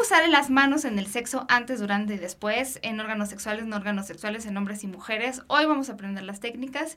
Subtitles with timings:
[0.00, 2.78] ¿Cómo usar las manos en el sexo antes, durante y después?
[2.80, 5.42] En órganos sexuales, no órganos sexuales, en hombres y mujeres.
[5.46, 6.96] Hoy vamos a aprender las técnicas,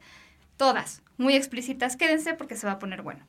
[0.55, 1.97] todas, muy explícitas.
[1.97, 3.25] Quédense porque se va a poner bueno.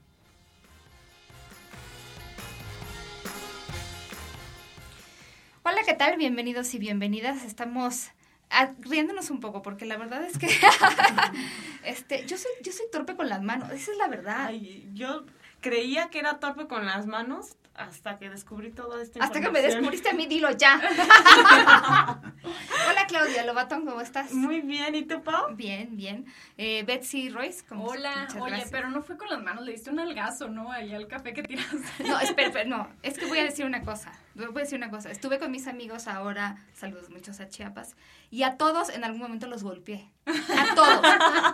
[5.64, 6.18] Hola, ¿qué tal?
[6.18, 7.42] Bienvenidos y bienvenidas.
[7.42, 8.12] Estamos
[8.50, 10.46] ah, riéndonos un poco porque la verdad es que
[11.84, 14.52] este yo soy yo soy torpe con las manos, esa es la verdad.
[14.92, 15.24] Yo
[15.60, 19.18] creía que era torpe con las manos hasta que descubrí todo esto.
[19.20, 20.80] Hasta que me descubriste a mí, dilo ya.
[22.88, 24.32] Hola Claudia Lobatón, ¿cómo estás?
[24.32, 25.54] Muy bien, ¿y tú, Pau?
[25.54, 26.26] Bien, bien.
[26.56, 28.70] Eh, Betsy Royce, ¿cómo Hola, Muchas oye, gracias.
[28.70, 30.70] pero no fue con las manos, le diste un algazo, ¿no?
[30.70, 32.04] Ahí al café que tiraste.
[32.06, 34.90] No, espera, espera, no, es que voy a decir una cosa, voy a decir una
[34.90, 35.10] cosa.
[35.10, 37.96] Estuve con mis amigos ahora, saludos muchos a Chiapas,
[38.30, 40.10] y a todos en algún momento los golpeé.
[40.26, 41.00] A todos.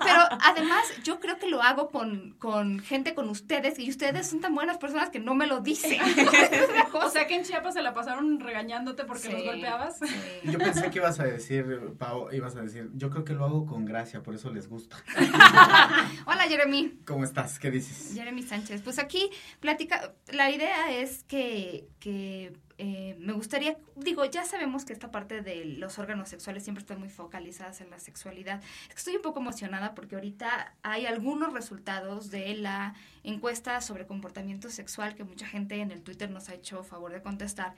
[0.05, 4.41] Pero además yo creo que lo hago con, con gente, con ustedes, y ustedes son
[4.41, 6.01] tan buenas personas que no me lo dicen.
[6.93, 9.99] O sea que en Chiapas se la pasaron regañándote porque Sí, los golpeabas.
[9.99, 10.07] sí.
[10.45, 13.67] Yo pensé que ibas a decir, Pau, ibas a decir, yo creo que lo hago
[13.67, 14.97] con gracia, por eso les gusta.
[16.27, 17.01] Hola Jeremy.
[17.07, 17.59] ¿Cómo estás?
[17.59, 18.15] ¿Qué dices?
[18.15, 18.83] Jeremy Sánchez.
[18.83, 24.95] Pues aquí platica, la idea es que, que eh, me gustaría, digo, ya sabemos que
[24.95, 28.63] esta parte de los órganos sexuales siempre están muy focalizadas en la sexualidad.
[28.97, 35.15] Estoy un poco emocionada porque ahorita hay algunos resultados de la encuesta sobre comportamiento sexual
[35.15, 37.75] que mucha gente en el Twitter nos ha hecho favor de contestar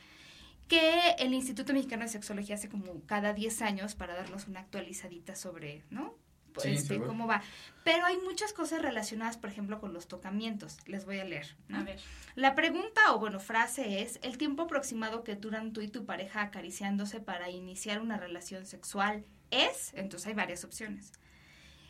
[0.68, 5.34] que el Instituto Mexicano de Sexología hace como cada 10 años para darnos una actualizadita
[5.34, 6.14] sobre, ¿no?
[6.52, 7.42] Pues, Sí, este, cómo va.
[7.84, 10.78] Pero hay muchas cosas relacionadas, por ejemplo, con los tocamientos.
[10.86, 11.56] Les voy a leer.
[11.68, 11.78] ¿no?
[11.78, 12.00] A ver.
[12.34, 16.42] La pregunta o bueno, frase es, ¿el tiempo aproximado que duran tú y tu pareja
[16.42, 19.92] acariciándose para iniciar una relación sexual es?
[19.94, 21.12] Entonces hay varias opciones.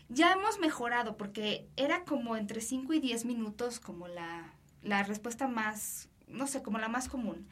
[0.09, 5.49] Ya hemos mejorado porque era como entre 5 y 10 minutos como la, la respuesta
[5.49, 7.49] más, no sé, como la más común.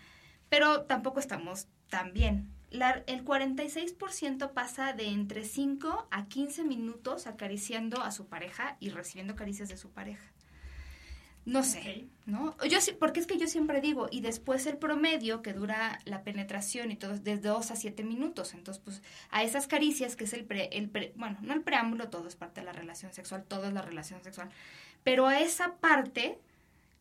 [0.48, 2.52] Pero tampoco estamos tan bien.
[2.70, 8.90] La- el 46% pasa de entre 5 a 15 minutos acariciando a su pareja y
[8.90, 10.24] recibiendo caricias de su pareja.
[11.46, 12.54] No sé, ¿no?
[12.68, 16.22] Yo sí, porque es que yo siempre digo, y después el promedio que dura la
[16.22, 18.52] penetración y todo de 2 a 7 minutos.
[18.52, 22.08] Entonces, pues, a esas caricias, que es el pre, el pre- bueno, no el preámbulo,
[22.10, 24.50] todo es parte de la relación sexual, todo es la relación sexual.
[25.02, 26.38] Pero a esa parte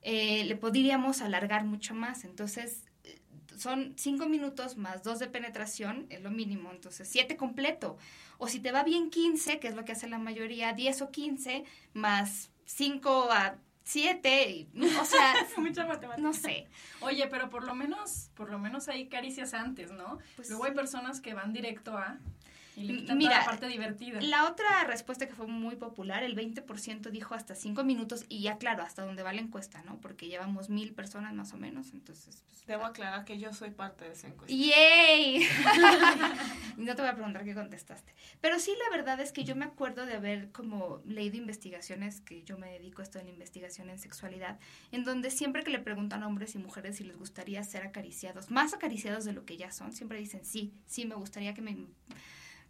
[0.01, 2.23] eh, le podríamos alargar mucho más.
[2.23, 2.85] Entonces,
[3.59, 7.97] son 5 minutos más 2 de penetración, es lo mínimo, entonces 7 completo.
[8.37, 11.11] O si te va bien 15, que es lo que hace la mayoría, 10 o
[11.11, 14.67] 15, más 5 a 7,
[15.01, 16.21] o sea, Mucha matemática.
[16.21, 16.67] no sé.
[17.01, 20.19] Oye, pero por lo menos, por lo menos hay caricias antes, ¿no?
[20.35, 22.19] Pues Luego hay personas que van directo a
[22.79, 24.21] y le M- quitan mira, toda la parte divertida.
[24.21, 28.57] La otra respuesta que fue muy popular, el 20% dijo hasta 5 minutos, y ya
[28.57, 29.99] claro, hasta donde va la encuesta, ¿no?
[29.99, 32.41] Porque llevamos mil personas más o menos, entonces...
[32.47, 34.55] Pues, Debo aclarar que yo soy parte de esa encuesta.
[34.55, 35.43] ¡Yay!
[36.77, 38.13] no te voy a preguntar qué contestaste.
[38.41, 42.43] Pero sí, la verdad es que yo me acuerdo de haber como leído investigaciones, que
[42.43, 44.59] yo me dedico a esto en la investigación en sexualidad,
[44.91, 48.51] en donde siempre que le preguntan a hombres y mujeres si les gustaría ser acariciados,
[48.51, 51.87] más acariciados de lo que ya son, siempre dicen sí, sí, me gustaría que mi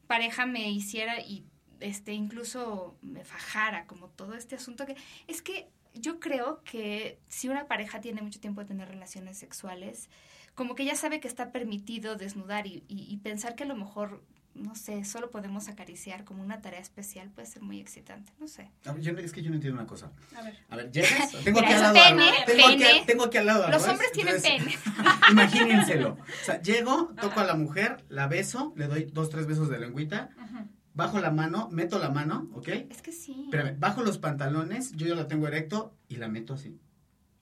[0.10, 1.46] pareja me hiciera y
[1.80, 4.96] este incluso me fajara, como todo este asunto que
[5.28, 10.10] es que yo creo que si una pareja tiene mucho tiempo de tener relaciones sexuales,
[10.56, 13.76] como que ya sabe que está permitido desnudar y, y- y pensar que a lo
[13.76, 14.24] mejor,
[14.60, 18.70] no sé, solo podemos acariciar como una tarea especial puede ser muy excitante, no sé.
[18.86, 20.12] A ver, yo no- es que yo no entiendo una cosa.
[20.36, 20.58] A ver.
[20.70, 22.00] A ver, llegas, tengo aquí al lado.
[22.00, 22.86] a- pene, tengo, pene.
[22.88, 23.70] Aquí, tengo aquí al lado.
[23.70, 24.78] Los hombres tienen pene.
[25.32, 26.18] Imagínenselo.
[26.20, 29.80] O sea, llego, toco a la mujer, la beso, le doy dos, tres besos de
[29.80, 30.30] lengüita,
[30.94, 32.68] bajo la mano, meto la mano, ¿ok?
[32.90, 33.44] Es que sí.
[33.46, 36.78] Espérame, bajo los pantalones, yo ya la tengo erecto y la meto así.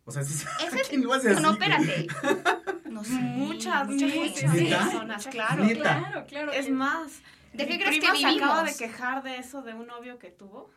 [0.05, 2.07] O sea, sí, es- ¿quién lo hace No, no, espérate.
[2.97, 3.11] No sé.
[3.13, 5.63] Muchas, mucha muchas personas, claro.
[5.73, 6.51] Claro, claro.
[6.51, 7.21] Es que- más,
[7.53, 8.77] ¿De qué mi crees que prima se acaba de vivimos?
[8.77, 10.69] quejar de eso de un novio que tuvo.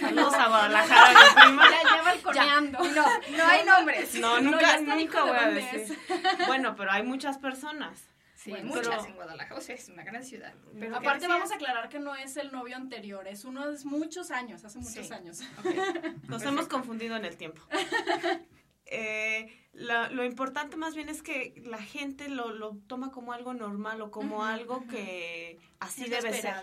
[0.00, 1.64] Saludos a Guadalajara, mi prima.
[1.70, 2.78] Ya, ya balconeando.
[2.78, 3.04] No,
[3.36, 4.14] no hay nombres.
[4.20, 5.98] No, nunca, nunca hijo, ¿de voy a decir.
[6.46, 8.04] Bueno, pero hay muchas personas.
[8.34, 10.52] Sí, Bueno, muchas pero- en Guadalajara, o sea, es una gran ciudad.
[10.72, 11.28] Pero ¿qué Aparte decías?
[11.30, 14.78] vamos a aclarar que no es el novio anterior, es uno de muchos años, hace
[14.78, 15.12] muchos Sí.
[15.12, 15.40] años.
[16.28, 17.60] Nos hemos confundido en el tiempo.
[18.90, 23.54] Eh, la- lo importante más bien es que la gente lo, lo toma como algo
[23.54, 26.54] normal o como algo que así Es debe ser.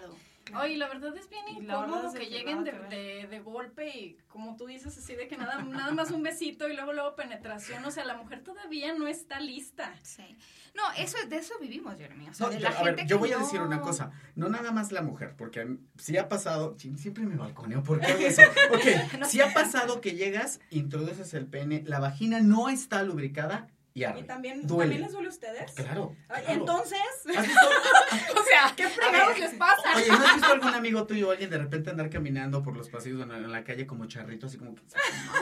[0.61, 4.55] Oye, la verdad es bien incómodo que que lleguen de, de, de golpe y como
[4.55, 7.89] tú dices así de que nada, nada más un besito y luego luego penetración, o
[7.91, 9.93] sea, la mujer todavía no está lista.
[10.03, 10.37] Sí.
[10.75, 12.29] No, eso de eso vivimos, Jeremy.
[12.29, 14.71] O sea, No, de yo- a ver, yo voy a decir una cosa, no nada
[14.71, 18.41] más la mujer, porque si ha pasado, siempre me balconeo, ¿por qué hago eso?
[18.73, 24.03] Ok, No ha pasado que llegas, introduces el pene, la vagina no está lubricada y
[24.03, 24.19] arde.
[24.19, 24.81] ¿Y también, Duele.
[24.83, 25.71] también les duele a ustedes?
[25.71, 26.13] Claro.
[26.49, 26.99] Entonces,
[27.35, 27.59] ¿Has visto,
[28.41, 29.95] o sea, ¿qué fregados les pasa?
[29.95, 32.89] oye, ¿no has visto algún amigo tuyo o alguien de repente andar caminando por los
[32.89, 34.81] pasillos en la, en la calle como charrito, así como que,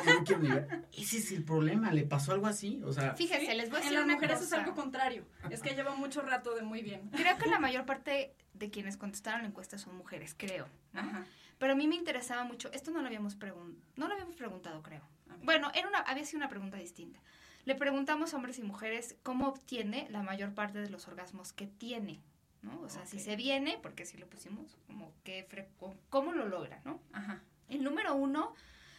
[0.06, 0.86] "No, quiero ni ver"?
[0.96, 2.80] Ese es el problema, ¿le pasó algo así?
[2.86, 5.26] O sea, Fíjense, les voy a En decir las una mujeres es algo contrario.
[5.50, 7.10] Es que lleva mucho rato de muy bien.
[7.10, 10.68] Creo que la mayor parte de quienes contestaron la encuesta son mujeres, creo.
[10.92, 11.02] ¿no?
[11.02, 11.26] Ajá.
[11.58, 14.84] Pero a mí me interesaba mucho, esto no lo habíamos, pregun- no lo habíamos preguntado,
[14.84, 15.02] creo.
[15.42, 17.20] Bueno, era una, había sido una pregunta distinta.
[17.66, 21.68] Le preguntamos a hombres y mujeres cómo obtiene la mayor parte de los orgasmos que
[21.68, 22.22] tiene,
[22.62, 22.80] ¿no?
[22.82, 25.48] O sea, si se viene, porque si lo pusimos, como que
[26.10, 27.00] cómo lo logra, ¿no?
[27.14, 27.42] Ajá.
[27.70, 28.54] El número uno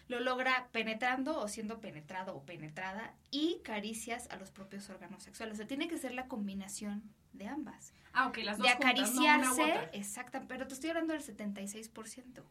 [0.09, 5.55] lo logra penetrando o siendo penetrado o penetrada y caricias a los propios órganos sexuales.
[5.55, 7.03] O sea, tiene que ser la combinación
[7.33, 9.91] de ambas Ah, ok, las dos de juntas, no acariciarse, otra.
[9.93, 12.45] exacta, pero te estoy hablando del 76%.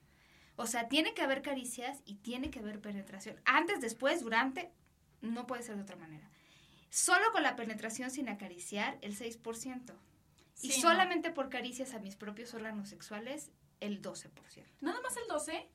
[0.57, 3.39] O sea, tiene que haber caricias y tiene que haber penetración.
[3.45, 4.71] Antes, después, durante,
[5.23, 6.29] no puede ser de otra manera.
[6.91, 9.93] Solo con la penetración sin acariciar, el 6%.
[10.61, 10.89] y Sí, no.
[10.89, 13.49] solamente por caricias a mis propios órganos sexuales,
[13.79, 14.29] el 12%.
[14.81, 15.67] Nada más el 12.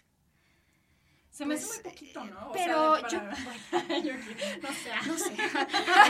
[1.31, 2.49] Se me hace Pues, muy poquito, ¿no?
[2.49, 3.43] O Pero sea, yo, bueno,
[4.63, 4.91] no sé.
[5.07, 5.37] no sé.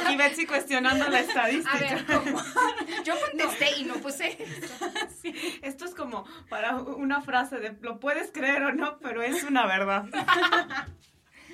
[0.05, 1.75] Aquí Betsy cuestionando la estadística.
[1.77, 2.41] A ver, ¿cómo?
[3.05, 4.39] Yo contesté y no puse.
[5.63, 9.67] Esto es como para una frase de lo puedes creer o no, pero es una
[9.67, 10.05] verdad.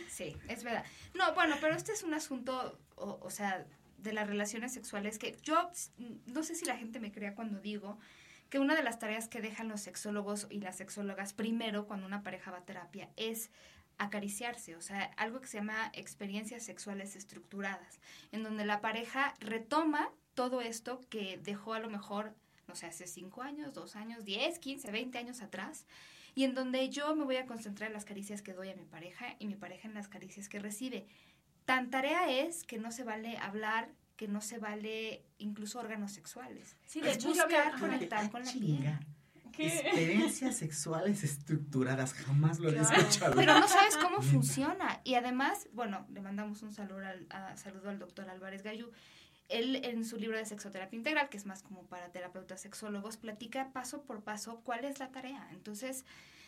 [0.08, 0.84] Sí, es verdad.
[1.14, 3.66] No, bueno, pero este es un asunto, o, sea,
[3.98, 5.70] de las relaciones sexuales que yo
[6.26, 7.98] no sé si la gente me crea cuando digo
[8.50, 12.22] que una de las tareas que dejan los sexólogos y las sexólogas primero cuando una
[12.22, 13.50] pareja va a terapia es
[13.98, 18.00] acariciarse, o sea, algo que se llama experiencias sexuales estructuradas,
[18.32, 22.34] en donde la pareja retoma todo esto que dejó a lo mejor,
[22.66, 25.86] no sé, hace 5 años, 2 años, 10, 15, 20 años atrás,
[26.34, 28.84] y en donde yo me voy a concentrar en las caricias que doy a mi
[28.84, 31.06] pareja y mi pareja en las caricias que recibe.
[31.64, 36.76] Tan tarea es que no se vale hablar, que no se vale incluso órganos sexuales.
[36.86, 38.98] Sí, de hecho, buscar conectar con la Chinga.
[39.00, 39.08] piel.
[39.52, 39.66] ¿Qué?
[39.68, 42.98] Experiencias sexuales estructuradas, jamás lo Claro.
[42.98, 43.34] escuchado.
[43.36, 45.00] Pero no sabes cómo funciona.
[45.04, 48.90] Y además, bueno, le mandamos un saludo al, a- saludo al doctor Álvarez Gallú.
[49.48, 53.70] Él en su libro de sexoterapia integral, que es más como para terapeutas sexólogos, platica
[53.72, 55.48] paso por paso cuál es la tarea.
[55.52, 56.04] Entonces,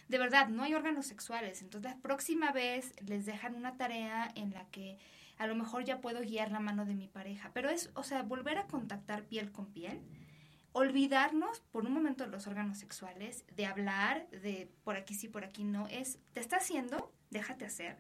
[0.09, 1.63] de verdad, no hay órganos sexuales.
[1.63, 4.99] Entonces, la próxima vez les dejan una tarea en la que
[5.39, 7.51] a lo mejor ya puedo guiar la mano de mi pareja.
[7.53, 10.01] Pero es, o sea, volver a contactar piel con piel
[10.77, 15.43] olvidarnos por un momento de los órganos sexuales, de hablar de por aquí sí, por
[15.43, 17.97] aquí no, es, te está haciendo, déjate hacer,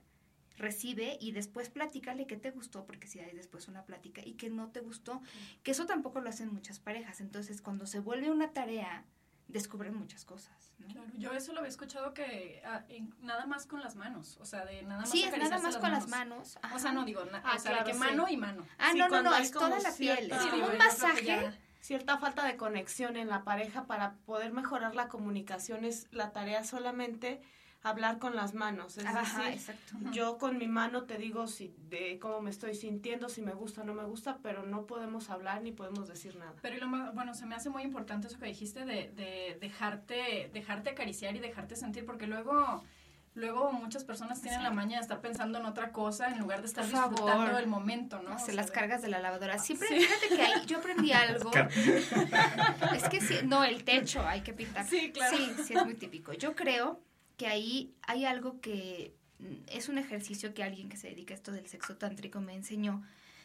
[0.57, 4.51] recibe y después platícale qué te gustó, porque si hay después una plática y que
[4.51, 5.23] no te gustó,
[5.63, 9.05] que eso tampoco lo hacen muchas parejas, entonces cuando se vuelve una tarea,
[9.49, 10.89] descubren muchas cosas, ¿no?
[10.89, 14.45] Claro, yo eso lo había escuchado que ah, en- nada más con las manos, o
[14.45, 16.59] sea, de nada más Sí, es nada más con las manos.
[16.75, 17.99] O sea, no digo, na- Ah, o sea, de claro, que sí.
[18.01, 18.67] mano y mano.
[18.79, 21.53] Ah, Sí, no, no, no, es toda la piel, cierta- es como un masaje.
[21.81, 26.65] Cierta falta de conexión en la pareja para poder mejorar la comunicación es la tarea
[26.65, 27.41] solamente
[27.89, 28.99] hablar con las manos.
[28.99, 29.95] Es Ajá, decir, exacto.
[30.13, 33.83] yo con mi mano te digo si de cómo me estoy sintiendo, si me gusta
[33.83, 36.55] o no me gusta, pero no podemos hablar ni podemos decir nada.
[36.63, 40.51] Pero lo más- bueno, se me hace muy importante eso que dijiste de, de dejarte,
[40.53, 42.83] dejarte acariciar y dejarte sentir, porque luego,
[43.35, 44.65] luego muchas personas tienen Sí.
[44.65, 48.21] la maña de estar pensando en otra cosa en lugar de estar disfrutando del momento,
[48.23, 48.35] ¿no?
[48.35, 49.59] O Se sea, las de- cargas de la lavadora.
[49.59, 50.01] Siempre, Sí.
[50.01, 51.51] fíjate que ahí yo aprendí algo.
[52.95, 54.87] Es que sí, no, el techo hay que pintar.
[54.87, 55.37] Sí, claro.
[55.37, 56.33] Sí, sí, es muy típico.
[56.33, 57.01] Yo creo
[57.37, 61.37] que ahí hay algo que mm, es un ejercicio que alguien que se dedica a
[61.37, 63.03] esto del sexo tántrico me enseñó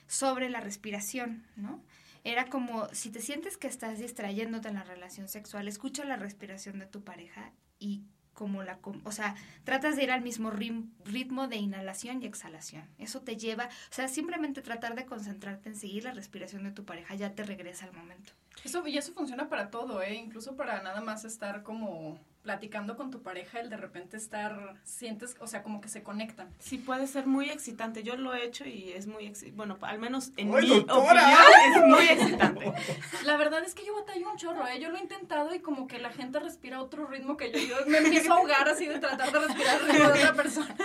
[0.07, 1.81] sobre la respiración, ¿no?
[2.24, 6.77] Era como, si te sientes que estás distrayéndote en la relación sexual, escucha la respiración
[6.77, 11.57] de tu pareja y como la, o sea, tratas de ir al mismo ritmo de
[11.57, 12.88] inhalación y exhalación.
[12.98, 16.86] Eso te lleva, o sea, simplemente tratar de concentrarte en seguir la respiración de tu
[16.86, 18.33] pareja ya te regresa al momento.
[18.63, 20.15] Eso, y eso funciona para todo, ¿eh?
[20.15, 25.36] Incluso para nada más estar como platicando con tu pareja, el de repente estar, sientes,
[25.39, 26.50] o sea, como que se conectan.
[26.60, 28.03] Sí, puede ser muy excitante.
[28.03, 29.55] Yo lo he hecho y es muy excitante.
[29.55, 31.21] Bueno, al menos en ¡Ay, mi doctora!
[31.21, 32.74] opinión es muy excitante.
[33.25, 34.79] La verdad es que yo batallo un chorro, ¿eh?
[34.79, 37.60] Yo lo he intentado y como que la gente respira otro ritmo que yo.
[37.60, 40.75] Yo me empiezo a ahogar así de tratar de respirar al ritmo de otra persona.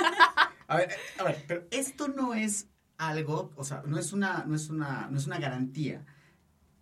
[0.69, 4.55] A ver, a ver, pero esto no es algo, o sea, no es una, no
[4.55, 6.05] es una, no es una garantía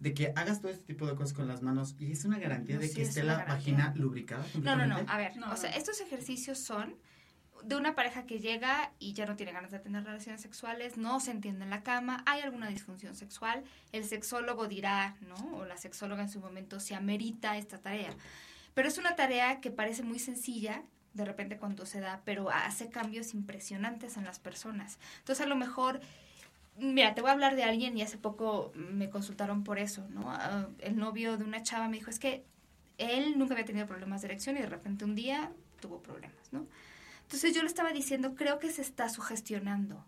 [0.05, 2.75] de que hagas todo este tipo de cosas con las manos y es una garantía
[2.77, 3.55] No, de sí que es esté la garantía.
[3.75, 4.45] vagina lubricada.
[4.63, 4.97] No, no, no.
[5.09, 5.77] A ver, No, o sea, no.
[5.77, 6.95] estos ejercicios son
[7.65, 11.19] de una pareja que llega y ya no tiene ganas de tener relaciones sexuales, no
[11.21, 15.37] se entiende en la cama, hay alguna disfunción sexual, el sexólogo dirá, ¿no?
[15.57, 18.15] O la sexóloga en su momento se amerita esta tarea.
[18.75, 20.83] Pero es una tarea que parece muy sencilla
[21.15, 24.99] de repente cuando se da, pero hace cambios impresionantes en las personas.
[25.21, 26.01] Entonces a lo mejor
[26.76, 30.25] Mira, te voy a hablar de alguien y hace poco me consultaron por eso, ¿no?
[30.31, 32.45] Ah, el novio de una chava me dijo, es que
[32.99, 36.66] él nunca había tenido problemas de erección y de repente un día tuvo problemas, ¿no?
[37.23, 40.04] Entonces yo le estaba diciendo, creo que se está sugestionando.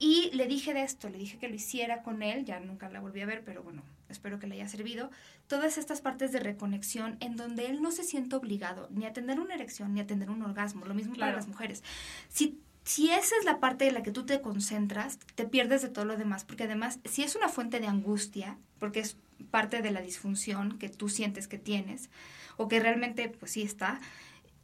[0.00, 3.00] Y le dije de esto, le dije que lo hiciera con él, ya nunca la
[3.00, 5.10] volví a ver, pero bueno, espero que le haya servido.
[5.48, 9.40] Todas estas partes de reconexión en donde él no se siente obligado ni a tener
[9.40, 11.36] una erección ni a tener un orgasmo, lo mismo para Claro.
[11.36, 11.82] las mujeres.
[12.28, 15.88] Si, si esa es la parte en la que tú te concentras, te pierdes de
[15.90, 19.16] todo lo demás, porque además, si es una fuente de angustia, porque es
[19.50, 22.08] parte de la disfunción que tú sientes que tienes,
[22.56, 24.00] o que realmente, pues sí está,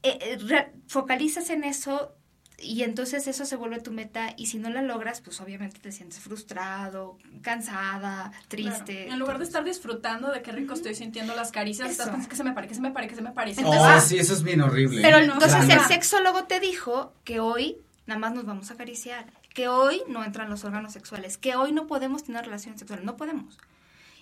[0.02, 2.14] eh, eh, re- focalizas en eso
[2.58, 5.92] y entonces eso se vuelve tu meta y si no la logras, pues obviamente te
[5.92, 8.94] sientes frustrado, cansada, triste.
[9.02, 9.12] Claro.
[9.12, 12.36] En lugar de estar disfrutando de qué rico estoy sintiendo las caricias, estás pensando que
[12.36, 13.50] se me pare, que se me pare, que se me pare.
[13.50, 14.00] Entonces- oh, pare.
[14.00, 15.02] sí, eso es bien horrible.
[15.02, 15.82] Pero no, entonces claro.
[15.82, 20.24] el sexólogo te dijo que hoy nada más nos vamos a acariciar, que hoy no
[20.24, 23.58] entran los órganos sexuales, que hoy no podemos tener relaciones sexuales, no podemos.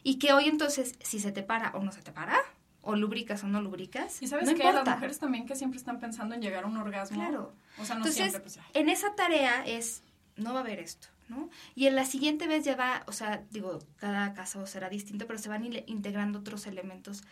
[0.03, 2.39] Y que hoy entonces, si se te para o no se te para,
[2.83, 6.01] o lubricas o no lubricas, Y sabes no que las mujeres también que siempre están
[6.01, 7.17] pensando en llegar a un orgasmo.
[7.17, 7.55] Claro.
[7.79, 10.03] O sea, no Entonces, siempre, pues, en esa tarea es,
[10.37, 11.49] no va a haber esto, ¿no?
[11.77, 15.39] Y en la siguiente vez ya va, o sea, digo, cada caso será distinto, pero
[15.39, 17.23] se van integrando otros elementos.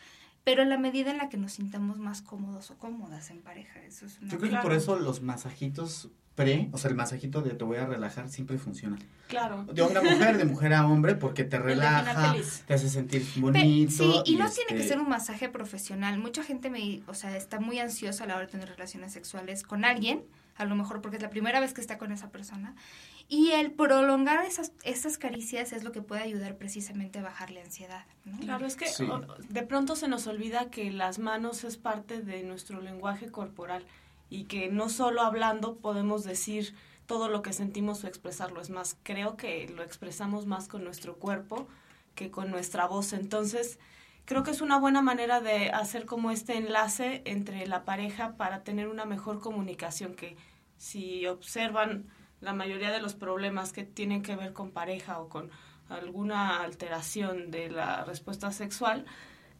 [0.50, 3.80] Pero en la medida en la que nos sintamos más cómodos o cómodas en pareja,
[3.84, 4.30] eso es una...
[4.30, 4.62] Yo creo Claro.
[4.62, 8.28] que por eso los masajitos pre, o sea, el masajito de te voy a relajar
[8.30, 8.98] siempre funciona.
[9.28, 9.64] Claro.
[9.72, 12.34] De hombre a mujer, de mujer a hombre, porque te relaja,
[12.66, 13.92] te hace sentir Pe- bonito.
[13.92, 16.18] sí, y no tiene que este, ser un masaje profesional.
[16.18, 19.62] Mucha gente me, o sea, está muy ansiosa a la hora de tener relaciones sexuales
[19.64, 20.22] con alguien,
[20.56, 22.74] a lo mejor porque es la primera vez que está con esa persona.
[23.32, 27.60] Y el prolongar esas, esas caricias es lo que puede ayudar precisamente a bajar la
[27.62, 28.36] ansiedad, ¿no?
[28.40, 29.04] Claro, es que Sí.
[29.04, 33.86] o- de pronto se nos olvida que las manos es parte de nuestro lenguaje corporal
[34.30, 36.74] y que no solo hablando podemos decir
[37.06, 38.60] todo lo que sentimos o expresarlo.
[38.60, 41.68] Es más, creo que lo expresamos más con nuestro cuerpo
[42.16, 43.12] que con nuestra voz.
[43.12, 43.78] Entonces,
[44.24, 48.64] creo que es una buena manera de hacer como este enlace entre la pareja para
[48.64, 50.36] tener una mejor comunicación que
[50.76, 52.06] si observan
[52.40, 55.50] la mayoría de los problemas que tienen que ver con pareja o con
[55.88, 59.04] alguna alteración de la respuesta sexual,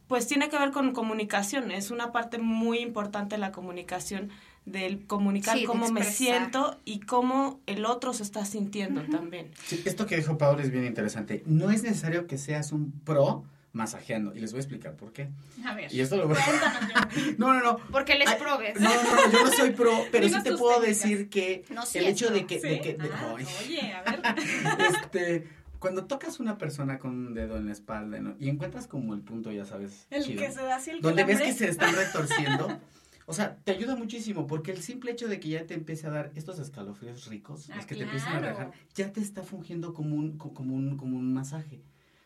[0.07, 1.71] pues tiene que ver con comunicación.
[1.71, 4.29] Es una parte muy importante la comunicación
[4.65, 9.51] del comunicar Sí, de cómo me siento y cómo el otro se está sintiendo también.
[9.65, 11.43] Sí, esto que dijo Pablo es bien interesante.
[11.45, 14.35] No es necesario que seas un pro masajeando.
[14.35, 15.29] Y les voy a explicar por qué.
[15.65, 15.93] A ver.
[15.93, 17.09] Y esto lo voy a...
[17.37, 17.77] No, no, no.
[17.91, 18.79] Porque les probes.
[18.79, 21.01] No, no, no, yo no soy pro, pero sí te puedo técnicas.
[21.03, 22.59] decir que No, el hecho de que...
[22.59, 24.21] de que- de- Ah, oye, a ver.
[25.03, 25.47] este,
[25.79, 28.35] cuando tocas una persona con un dedo en la espalda ¿no?
[28.39, 31.23] y encuentras como el punto, ya sabes, El chido, que se da así el donde
[31.23, 32.79] ves que se están retorciendo,
[33.25, 36.11] o sea, te ayuda muchísimo porque el simple hecho de que ya te empiece a
[36.11, 39.93] dar estos escalofríos ricos, Ah, los que te empiezan a relajar, ya te está fungiendo
[39.95, 41.81] como un, co- como un, como un masaje.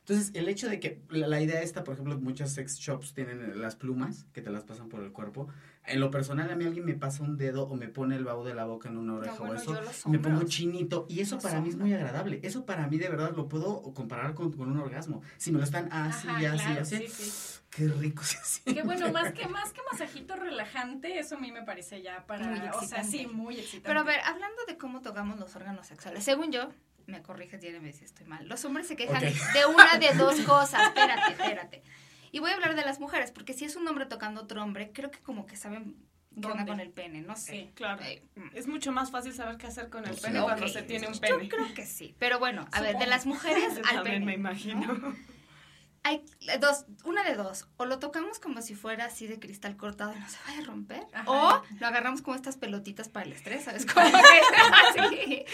[0.08, 3.60] Entonces, el hecho de que la, la idea esta, por ejemplo, muchos sex shops tienen
[3.60, 5.48] las plumas que te las pasan por el cuerpo.
[5.88, 8.44] En lo personal, a mí alguien me pasa un dedo o me pone el vaho
[8.44, 11.08] de la boca en una oreja bueno, o eso, me pongo chinito.
[11.10, 12.40] Y eso para mí es muy agradable.
[12.44, 15.24] Eso para mí, de verdad, lo puedo comparar con, con un orgasmo.
[15.38, 16.98] Si me lo están así, Ajá, así, claro, así.
[16.98, 17.60] sí, sí.
[17.72, 18.82] Qué rico se siente.
[18.82, 22.46] Qué bueno, más que, más que masajito relajante, eso a mí me parece ya para...
[22.46, 23.08] Muy o sea, excitante.
[23.10, 23.88] sí, muy excitante.
[23.88, 26.70] Pero a ver, hablando de cómo tocamos los órganos sexuales, según yo,
[27.08, 30.40] me corriges y me si estoy mal, los hombres se quejan de una de dos
[30.46, 30.88] cosas.
[30.88, 31.84] Espérate, espérate.
[32.32, 34.92] Y voy a hablar de las mujeres, porque si es un hombre tocando otro hombre,
[34.94, 35.96] creo que como que saben
[36.32, 36.66] ¿Dónde?
[36.66, 37.52] con el pene, no sé.
[37.52, 37.72] Sí.
[37.76, 38.04] Claro.
[38.04, 38.22] Eh.
[38.54, 40.22] Es mucho más fácil saber qué hacer con el Sí.
[40.24, 41.48] pene cuando se tiene un Yo pene.
[41.48, 42.14] creo que sí.
[42.20, 44.26] Pero bueno, a ver, de las mujeres Yo al también pene.
[44.26, 44.94] me imagino.
[44.94, 45.16] ¿no?
[46.06, 46.24] Hay
[46.62, 47.66] dos, una de dos.
[47.78, 50.66] O lo tocamos como si fuera así de cristal cortado y no se vaya a
[50.66, 51.04] romper.
[51.12, 51.32] Ajá.
[51.32, 53.86] O lo agarramos como estas pelotitas para el estrés, ¿sabes?
[53.92, 55.46] Como que así.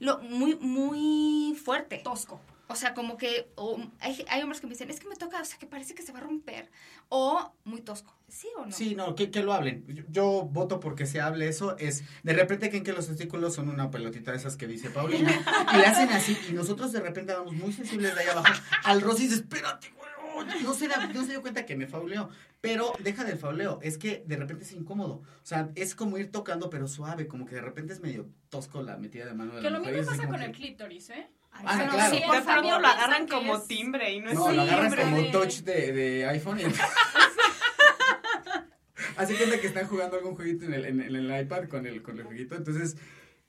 [0.00, 1.98] Lo, muy, muy fuerte.
[1.98, 2.40] Tosco.
[2.68, 5.40] O sea, como que o hay, hay hombres que me dicen, es que me toca,
[5.40, 6.70] o sea, que parece que se va a romper.
[7.10, 8.16] O muy tosco.
[8.28, 8.72] ¿Sí o no?
[8.72, 9.84] Sí, no, que, que lo hablen.
[9.88, 11.76] Yo, yo voto porque se hable eso.
[11.78, 15.30] Es, de repente creen que los testículos son una pelotita de esas que dice Paulina.
[15.74, 16.38] y le hacen así.
[16.48, 18.52] Y nosotros de repente vamos muy sensibles de ahí abajo
[18.84, 20.62] al roce y dices, espérate, güey.
[20.62, 22.30] No se, da- no se dio cuenta que me fauleó.
[22.62, 23.80] Pero deja del fauleo.
[23.82, 25.16] Es que de repente es incómodo.
[25.16, 27.26] O sea, es como ir tocando, pero suave.
[27.26, 29.78] Como que de repente es medio tosco la metida de mano de Que la lo
[29.80, 29.94] mujer.
[29.96, 31.28] y mismo pasa con que- el clítoris, ¿eh?
[31.54, 32.14] Ah, no claro.
[32.14, 32.80] de por favor.
[32.82, 35.92] lo agarran como es- timbre y no, No, es lo agarran timbre como touch de,
[35.92, 36.64] de iPhone y
[39.16, 42.02] Así cuenta que están jugando algún jueguito en el, en, en el iPad con el,
[42.02, 42.96] con el jueguito, entonces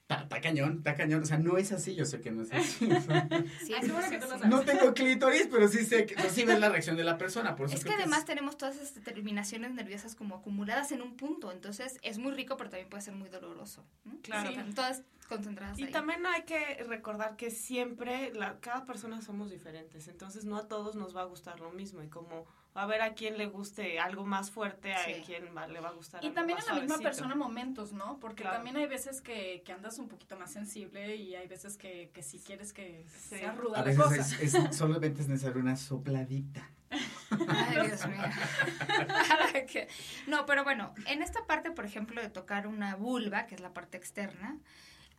[0.09, 2.85] está cañón, está cañón, o sea, no es así, yo sé que no es así.
[2.91, 3.27] o sea,
[3.65, 4.39] Sí, Ay, sí, seguro sí, que tú lo sí.
[4.41, 4.47] sabes.
[4.49, 7.67] no tengo clítoris, pero sí sé que, sí ves la reacción de la persona, por
[7.67, 11.97] eso Es que además tenemos todas esas terminaciones nerviosas como acumuladas en un punto, entonces
[12.03, 13.83] es muy rico, pero también puede ser muy doloroso.
[14.05, 14.17] ¿no?
[14.21, 14.49] Claro.
[14.49, 14.55] Sí.
[14.59, 15.91] Entonces, concentradas Y ahí.
[15.91, 20.95] también hay que recordar que siempre, la, cada persona somos diferentes, entonces no a todos
[20.95, 22.45] nos va a gustar lo mismo y como
[22.75, 25.21] a ver a quién le guste algo más fuerte, a Sí.
[25.25, 27.93] quién va- le va a gustar Y algo también más en la misma persona momentos,
[27.93, 28.19] ¿no?
[28.19, 28.57] Porque Claro.
[28.57, 32.23] también hay veces que, que andas un poquito más sensible y hay veces que, que
[32.23, 33.37] sí quieres que Sí.
[33.37, 34.15] sea ruda A la veces cosa.
[34.17, 36.69] es, es- solamente es necesaria una sopladita.
[37.49, 38.17] Ay, Dios mío.
[40.27, 43.73] No, pero bueno, en esta parte, por ejemplo, de tocar una vulva, que es la
[43.73, 44.57] parte externa,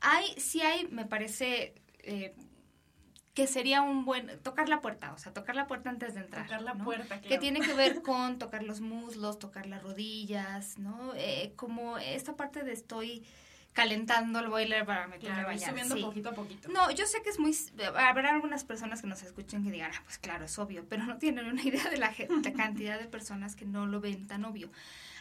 [0.01, 2.35] hay, sí hay, me parece, eh,
[3.35, 6.45] que sería un buen, tocar la puerta, o sea, tocar la puerta antes de entrar.
[6.45, 6.85] Tocar la ¿no?
[6.85, 7.21] puerta.
[7.21, 11.13] Que tiene que ver con tocar los muslos, tocar las rodillas, ¿no?
[11.17, 13.25] Eh, como esta parte de estoy
[13.73, 15.71] calentando el boiler para meterme a Claro, bañar.
[15.71, 16.03] subiendo sí.
[16.03, 16.69] poquito a poquito.
[16.69, 17.53] No, yo sé que es muy...
[17.97, 21.19] Habrá algunas personas que nos escuchen que digan, ah, pues claro, es obvio, pero no
[21.19, 22.15] tienen una idea de la,
[22.45, 24.71] la cantidad de personas que no lo ven tan obvio.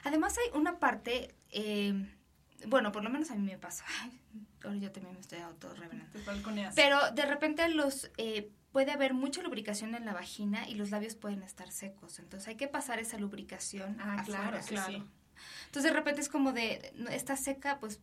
[0.03, 1.95] Además hay una parte, eh,
[2.67, 3.85] bueno, por lo menos a mí me pasa,
[4.63, 6.19] ahora yo también me estoy autorrevelando,
[6.75, 8.11] pero de repente los...
[8.17, 12.47] eh, puede haber mucha lubricación en la vagina y los labios pueden estar secos, entonces
[12.47, 14.23] hay que pasar esa lubricación Ah, afuera.
[14.49, 14.91] claro, claro.
[14.93, 15.03] sí.
[15.65, 17.99] Entonces de repente es como de, está seca, pues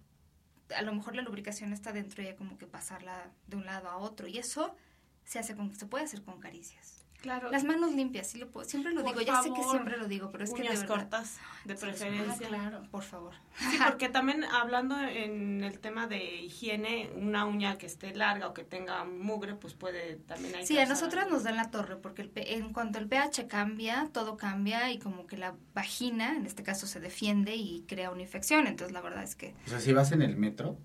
[0.77, 3.89] a lo mejor la lubricación está dentro y hay como que pasarla de un lado
[3.89, 4.29] a otro.
[4.29, 4.77] Y eso
[5.25, 7.00] se hace con, se puede hacer con caricias.
[7.21, 9.99] Claro, Las manos limpias, sí lo puedo, siempre lo Por digo, ya sé que siempre
[9.99, 12.47] lo digo, pero es que de verdad, cortas de preferencia.
[12.47, 12.83] Ah, claro.
[12.91, 13.35] por favor.
[13.59, 18.55] Sí, porque también hablando en el tema de higiene, una uña que esté larga o
[18.55, 22.23] que tenga mugre, pues puede también hay Sí, a nosotras nos dan la torre, porque
[22.23, 26.63] el en cuanto el pH cambia, todo cambia y como que la vagina, en este
[26.63, 28.67] caso, se defiende y crea una infección.
[28.67, 30.79] Entonces, la verdad es que O sea, si vas en el metro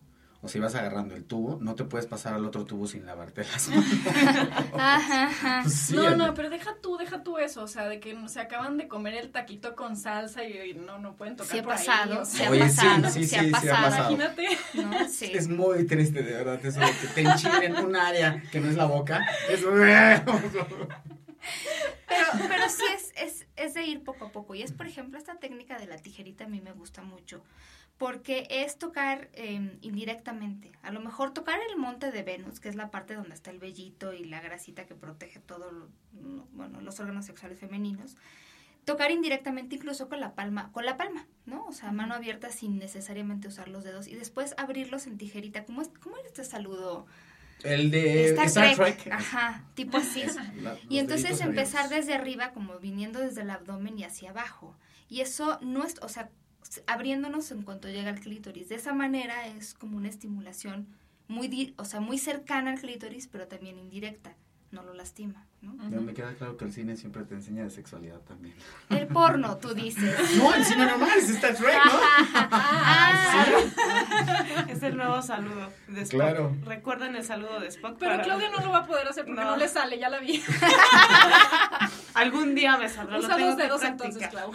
[0.45, 3.43] o si vas agarrando el tubo, no te puedes pasar al otro tubo sin lavarte
[3.43, 3.85] las manos.
[4.73, 5.63] Ajá, ajá.
[5.69, 8.77] Sí, no, no, pero deja tú, deja tú eso, o sea, de que se acaban
[8.77, 11.73] de comer el taquito con salsa y, y no, no pueden tocar Sí ha por
[11.73, 13.83] ahí, pasado, o se sea, ha Oye, pasado, sí, se ha sí ha pasado.
[13.83, 14.11] pasado.
[14.11, 14.57] Imagínate.
[14.75, 15.09] ¿no?
[15.09, 15.31] Sí.
[15.33, 18.75] Es muy triste, de verdad, eso de que te enchilen un área que no es
[18.75, 19.25] la boca.
[19.49, 19.61] Es...
[22.07, 24.55] Pero, pero sí es, es, es de ir poco a poco.
[24.55, 27.43] Y es, por ejemplo, esta técnica de la tijerita a mí me gusta mucho.
[27.97, 30.71] Porque es tocar eh, indirectamente.
[30.83, 33.59] A lo mejor tocar el monte de Venus, que es la parte donde está el
[33.59, 38.17] vellito y la grasita que protege todo, lo- no, bueno, los órganos sexuales femeninos.
[38.83, 41.65] Tocar indirectamente incluso con la palma, con la palma, ¿no?
[41.65, 44.07] O sea, mano abierta sin necesariamente usar los dedos.
[44.07, 45.63] Y después abrirlos en tijerita.
[45.65, 47.07] ¿Cómo es, cómo era este saludo?
[47.63, 48.97] El de Star, Star Trek.
[49.03, 49.13] Trek.
[49.13, 50.21] Ajá, tipo así.
[50.61, 52.07] La- Y entonces empezar abiertos.
[52.07, 54.75] desde arriba, como viniendo desde el abdomen y hacia abajo.
[55.09, 56.29] Y eso no es, o sea,
[56.87, 58.69] abriéndonos en cuanto llega al clítoris.
[58.69, 60.87] De esa manera es como una estimulación
[61.27, 64.33] muy, di- o sea, muy cercana al clítoris, pero también indirecta.
[64.71, 65.75] No lo lastima, ¿no?
[65.89, 68.55] Ya me queda claro que el cine siempre te enseña de sexualidad también.
[68.89, 70.13] El porno, tú dices.
[70.37, 71.91] No, el cine normal es Star Trek, ¿no?
[72.51, 73.45] Ah,
[74.67, 76.19] Es el nuevo saludo de Spock.
[76.19, 76.55] Claro.
[76.65, 77.95] Recuerden el saludo de Spock.
[77.99, 79.57] Pero para- Claudia no lo va a poder hacer porque no, No.
[79.57, 80.43] le sale, ya la vi.
[82.15, 83.17] Algún día me saldrá.
[83.17, 84.27] lo Usa tengo dos que entonces.
[84.27, 84.51] Clau.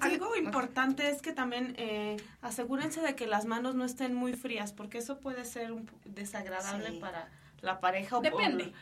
[0.00, 4.72] Algo importante es que también eh, asegúrense de que las manos no estén muy frías,
[4.72, 6.98] porque eso puede ser un desagradable Sí.
[7.00, 7.28] para
[7.60, 8.18] la pareja.
[8.18, 8.72] o Depende.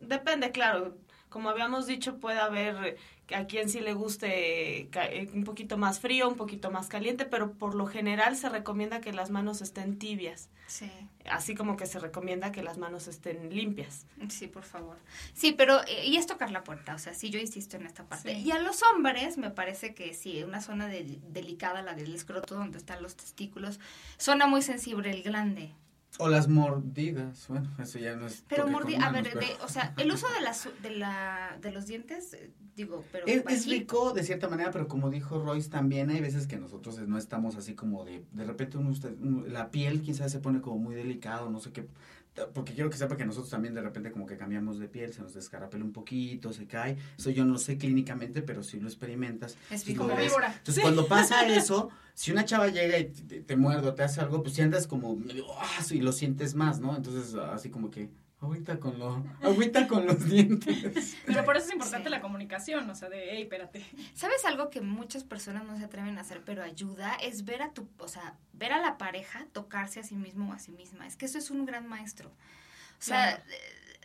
[0.00, 0.96] depende, claro.
[1.30, 6.00] Como habíamos dicho, puede haber eh, a quien sí le guste eh, un poquito más
[6.00, 9.98] frío, un poquito más caliente, pero por lo general se recomienda que las manos estén
[9.98, 10.90] tibias, Sí.
[11.30, 14.06] así como que se recomienda que las manos estén limpias.
[14.28, 14.96] Sí, por favor.
[15.32, 18.04] Sí, pero eh, y es tocar la puerta, o sea, sí, yo insisto en esta
[18.04, 18.34] parte.
[18.34, 18.42] Sí.
[18.42, 22.56] Y a los hombres me parece que sí, una zona de- delicada, la del escroto,
[22.56, 23.78] donde están los testículos,
[24.18, 25.70] zona muy sensible el glande.
[26.18, 28.44] O las mordidas, bueno, eso ya no es.
[28.48, 30.90] Pero toque mordi, con a ver, pero- de- o sea, el uso de las de
[30.96, 35.08] la de los dientes, eh, digo, pero Es, es rico de cierta manera, pero como
[35.08, 38.90] dijo Royce, también hay veces que nosotros no estamos así como de, de repente uno,
[38.90, 41.86] usted- uno- la piel quizás se pone como muy delicado, no sé qué,
[42.54, 45.22] porque quiero que sepa que nosotros también de repente como que cambiamos de piel, se
[45.22, 49.56] nos descarapela un poquito, se cae, eso yo no sé clínicamente, pero si lo experimentas.
[49.70, 50.54] es Como víbora.
[50.56, 54.20] Entonces cuando pasa eso, si una chava llega y te, te muerde o te hace
[54.20, 56.96] algo, pues si andas como medio, ah, y lo sientes más, ¿no?
[56.96, 61.16] Entonces así como que, agüita con lo, agüita con los dientes.
[61.26, 62.10] Pero por eso es importante Sí.
[62.10, 63.84] la comunicación, o sea, de, hey, espérate.
[64.14, 67.14] ¿Sabes algo que muchas personas no se atreven a hacer, pero ayuda?
[67.16, 70.52] Es ver a tu, o sea, ver a la pareja tocarse a sí mismo o
[70.54, 71.06] a sí misma.
[71.06, 72.28] Es que eso es un gran maestro.
[72.30, 73.42] O sea, Claro.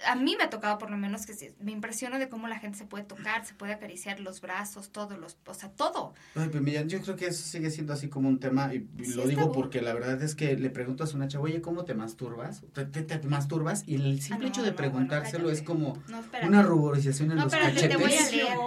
[0.05, 2.77] A mí me ha tocado por lo menos que me impresiona de cómo la gente
[2.77, 6.13] se puede tocar, se puede acariciar los brazos, todo, los, o sea, todo.
[6.35, 9.13] Ay, pues mira, yo creo que eso sigue siendo así como un tema y, Sí,
[9.15, 11.93] lo digo porque la verdad es que le preguntas a una chava, oye, ¿cómo te
[11.93, 12.63] masturbas?
[12.73, 13.83] ¿Te, te- te masturbas?
[13.87, 15.97] Y el simple Ah, hecho de no, preguntárselo bueno, es como
[16.43, 18.31] una ruborización en los espérate, te voy a cachetes.
[18.33, 18.57] leer.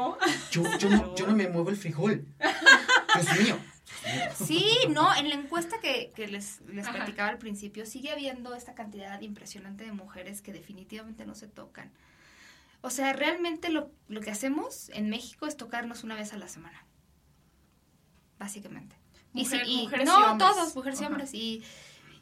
[0.50, 2.24] Yo, yo, no, yo no me muevo el frijol.
[3.14, 3.58] Dios mío.
[4.36, 6.96] Sí, no, en la encuesta que, que les, les Ajá.
[6.96, 11.90] platicaba al principio, sigue habiendo esta cantidad impresionante de mujeres que definitivamente no se tocan.
[12.80, 16.48] O sea, realmente lo, lo que hacemos en México es tocarnos una vez a la
[16.48, 16.84] semana.
[18.38, 18.96] Básicamente.
[19.34, 20.48] Y sí, y- mujeres y no, hombres.
[20.50, 21.34] todos, mujeres y hombres.
[21.34, 21.62] Y,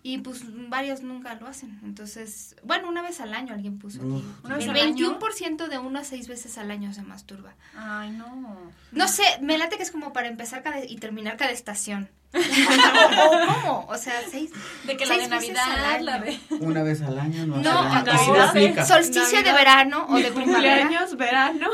[0.02, 1.80] y pues varios nunca lo hacen.
[1.84, 4.08] Entonces, bueno, una vez al año alguien puso aquí.
[4.08, 4.44] Uf.
[4.44, 5.18] ¿Una vez El al año?
[5.18, 7.54] 21% de una a seis veces al año se masturba.
[7.76, 8.72] Ay, no.
[8.92, 12.08] No sé, me late que es como para empezar cada y terminar cada estación.
[12.36, 14.50] o, cómo, o sea, seis.
[14.84, 16.04] De que la de veces al Navidad, año.
[16.04, 16.38] la de...
[16.60, 17.56] Una vez al año, no.
[17.56, 18.84] No, Sí lo Navidad, aplica.
[18.84, 20.80] Solsticio de verano o de primavera.
[20.80, 21.68] Cumpleaños, verano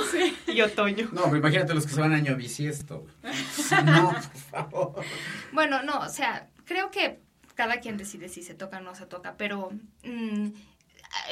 [0.46, 1.08] y otoño.
[1.12, 3.06] No, pero imagínate los que se van año bisiesto.
[3.85, 5.04] No, por favor.
[5.52, 7.20] Bueno, no, o sea, creo que
[7.54, 9.70] cada quien decide si se toca o no se toca, pero
[10.04, 10.48] mm,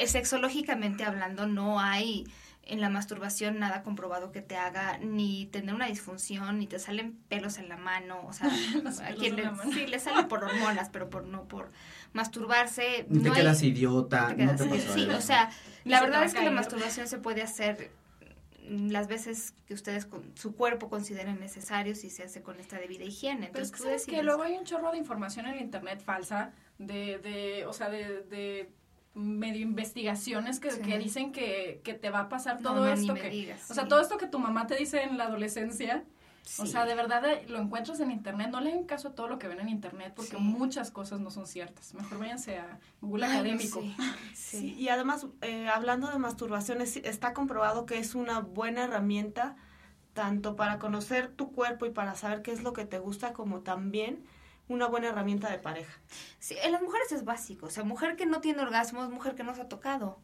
[0.05, 2.25] sexológicamente hablando no hay
[2.63, 7.13] en la masturbación nada comprobado que te haga ni tener una disfunción, ni te salen
[7.27, 8.47] pelos en la mano, o sea,
[9.07, 9.71] a quien en le, la mano.
[9.73, 11.71] sí, le salen por hormonas, pero por no por
[12.13, 13.05] masturbarse.
[13.09, 14.27] Ni te no hay- quedas idiota.
[14.27, 15.49] te quedas no te sí, o sea,
[15.85, 17.91] la te verdad es que la masturbación se puede hacer
[18.71, 23.03] las veces que ustedes con su cuerpo consideren necesarios y se hace con esta debida
[23.03, 23.49] higiene.
[23.51, 27.65] Pero es Entonces que luego hay un chorro de información en internet falsa, de, de
[27.65, 28.69] o sea, de, de
[29.13, 30.81] medio investigaciones que, Sí.
[30.81, 33.29] que dicen que, que te va a pasar todo no, esto que...
[33.29, 33.89] digas, O sea, sí.
[33.89, 36.03] todo esto que tu mamá te dice en la adolescencia,
[36.59, 39.27] o sea, de verdad eh, lo encuentras en internet, no le hagan caso a todo
[39.27, 40.37] lo que ven en internet porque Sí.
[40.41, 41.93] muchas cosas no son ciertas.
[41.93, 43.81] Mejor váyanse a Google Ay, Académico.
[43.81, 43.95] sí,
[44.33, 44.73] Sí, sí.
[44.73, 49.55] y además, eh, hablando de masturbación, es- está comprobado que es una buena herramienta
[50.13, 53.61] tanto para conocer tu cuerpo y para saber qué es lo que te gusta, como
[53.61, 54.25] también
[54.67, 55.93] una buena herramienta de pareja.
[56.39, 57.67] Sí, en las mujeres es básico.
[57.67, 60.19] O sea, mujer que no tiene orgasmos, mujer que no se ha tocado.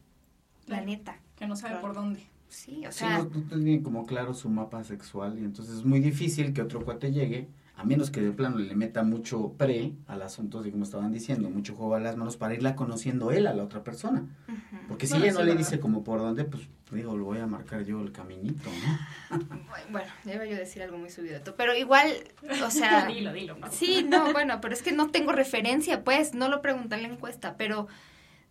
[0.66, 1.18] La neta.
[1.38, 1.88] Que no sabe Claro.
[1.88, 2.28] por dónde.
[2.50, 3.20] Sí, o Sí, sea.
[3.20, 6.84] no, no tiene como claro su mapa sexual y entonces es muy difícil que otro
[6.86, 10.84] cuate llegue, a menos que de plano le meta mucho pre al asunto, así como
[10.84, 14.26] estaban diciendo, mucho juego a las manos para irla conociendo él a la otra persona.
[14.48, 14.88] ujú.
[14.88, 15.66] Porque si Bueno, ella no sí, le ¿verdad?
[15.70, 18.70] dice como por dónde, pues digo, lo voy a marcar yo el caminito,
[19.30, 19.40] ¿no?
[19.92, 22.10] Bueno, ya iba yo a decir algo muy subido de todo, Pero igual,
[22.66, 23.06] o sea.
[23.14, 23.58] dilo, dilo.
[23.58, 23.70] no.
[23.72, 27.10] Sí, no, bueno, pero es que no tengo referencia, pues, no lo pregunté en la
[27.10, 27.88] encuesta, pero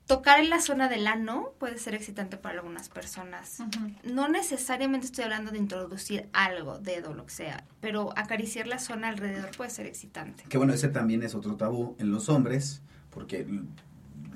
[0.06, 3.58] tocar en la zona del ano puede ser excitante para algunas personas.
[4.04, 9.08] No necesariamente estoy hablando de introducir algo, dedo, lo que sea, pero acariciar la zona
[9.08, 10.44] alrededor puede ser excitante.
[10.48, 13.46] Que bueno, ese también es otro tabú en los hombres, porque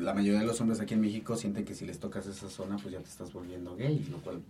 [0.00, 2.76] la mayoría de los hombres aquí en México sienten que si les tocas esa zona,
[2.78, 4.42] pues ya te estás volviendo gay, lo cual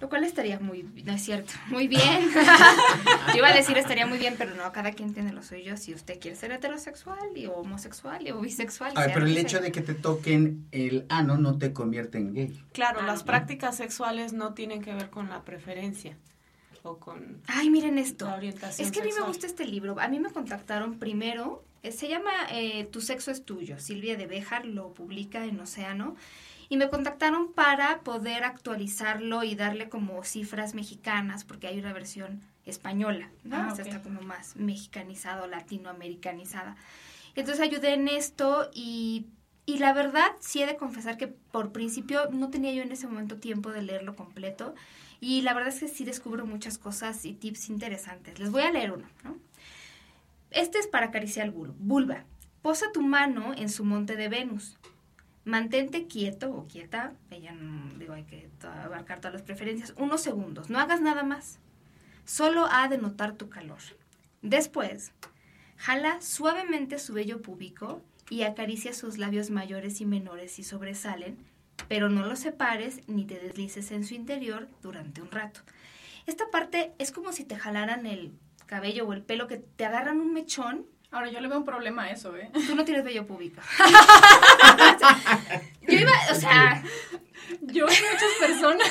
[0.00, 2.02] Lo cual estaría muy, no es cierto, muy bien.
[3.28, 5.76] Yo iba a decir estaría muy bien, pero no, cada quien tiene lo suyo.
[5.76, 8.92] Si usted quiere ser heterosexual y o homosexual y o bisexual.
[8.96, 12.32] A ver, pero el hecho de que te toquen el ano no te convierte en
[12.34, 12.64] gay.
[12.72, 13.26] Claro, Ah, las ¿no?
[13.26, 16.16] prácticas sexuales no tienen que ver con la preferencia
[16.82, 18.26] o con Ay, miren esto.
[18.26, 19.98] la orientación Es que a mí me gusta este libro.
[19.98, 21.62] A mí me contactaron primero.
[21.84, 23.78] Eh, Se llama eh, Tu sexo es tuyo.
[23.78, 26.16] Silvia de Béjar lo publica en Océano.
[26.68, 32.40] Y me contactaron para poder actualizarlo y darle como cifras mexicanas, porque hay una versión
[32.64, 33.56] española, ¿no?
[33.56, 36.76] Ah, O sea, está como más mexicanizado, latinoamericanizada.
[37.36, 39.26] Entonces ayudé en esto y,
[39.66, 43.06] y la verdad sí he de confesar que por principio no tenía yo en ese
[43.06, 44.74] momento tiempo de leerlo completo
[45.20, 48.38] y la verdad es que sí descubro muchas cosas y tips interesantes.
[48.38, 49.36] Les voy a leer uno, ¿no?
[50.54, 52.24] Este es para acariciar vulva.
[52.62, 54.78] Posa tu mano en su monte de Venus.
[55.44, 60.70] Mantente quieto o quieta, ella no, digo, hay que abarcar todas las preferencias, unos segundos,
[60.70, 61.58] no hagas nada más.
[62.24, 63.80] Solo ha de notar tu calor.
[64.42, 65.12] Después,
[65.76, 71.36] jala suavemente su vello púbico y acaricia sus labios mayores y menores si sobresalen,
[71.88, 75.60] pero no los separes ni te deslices en su interior durante un rato.
[76.26, 78.32] Esta parte es como si te jalaran el
[78.66, 82.02] cabello o el pelo, que te agarran un mechón Ahora, yo le veo un problema
[82.02, 82.50] a eso, ¿eh?
[82.66, 83.60] Tú no tienes vello público.
[85.86, 86.82] Yo iba, o sea,
[87.60, 88.88] Yo veo muchas personas.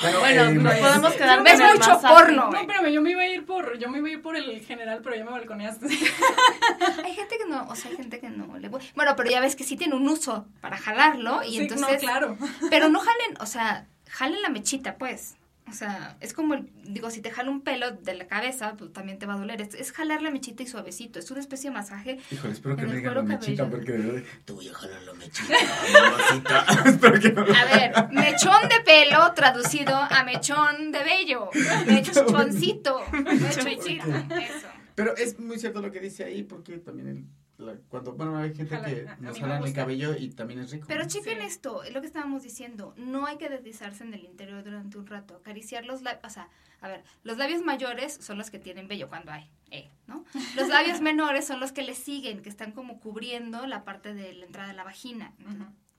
[0.00, 2.14] Bueno, eh, nos pues, podemos quedar el mucho masaje.
[2.14, 2.50] porno.
[2.52, 4.64] No, espérame, yo me iba a ir por, yo me iba a ir por el
[4.64, 5.86] general, pero ya me balconeaste.
[7.04, 8.80] Hay gente que no, o sea, hay gente que no le voy.
[8.94, 11.90] Bueno, pero ya ves que sí tiene un uso para jalarlo y Sí, entonces.
[11.90, 12.38] no, claro.
[12.70, 15.34] Pero no jalen, o sea, jalen la mechita, pues.
[15.68, 18.92] O sea, es como, el- digo, si te jala un pelo de la cabeza, pues
[18.92, 19.60] también te va a doler.
[19.60, 21.18] Es, es jalar la mechita y suavecito.
[21.18, 22.18] Es una especie de masaje.
[22.30, 25.12] Híjole, espero que el digan la mechita, porque de verdad, te voy a jalar la
[25.14, 25.54] mechita,
[26.86, 31.50] espero que no lo A ver, mechón de pelo traducido a mechón de vello.
[31.86, 33.00] Mechoncito.
[33.12, 34.06] Mechoncito.
[34.06, 34.68] Eso.
[34.94, 37.24] Pero es muy cierto lo que dice ahí, porque también el
[37.58, 40.70] la- cuando, bueno, hay gente Jala- que a- nos jalan el cabello y también es
[40.70, 40.86] rico.
[40.88, 41.08] Pero ¿no?
[41.08, 41.46] chequen Sí.
[41.46, 45.06] esto, es lo que estábamos diciendo, no hay que deslizarse en el interior durante un
[45.06, 46.48] rato, acariciar los labios, o sea,
[46.80, 50.24] a ver, los labios mayores son los que tienen vello cuando hay, eh, ¿no?
[50.56, 54.32] Los labios menores son los que le siguen, que están como cubriendo la parte de
[54.34, 55.32] la entrada de la vagina.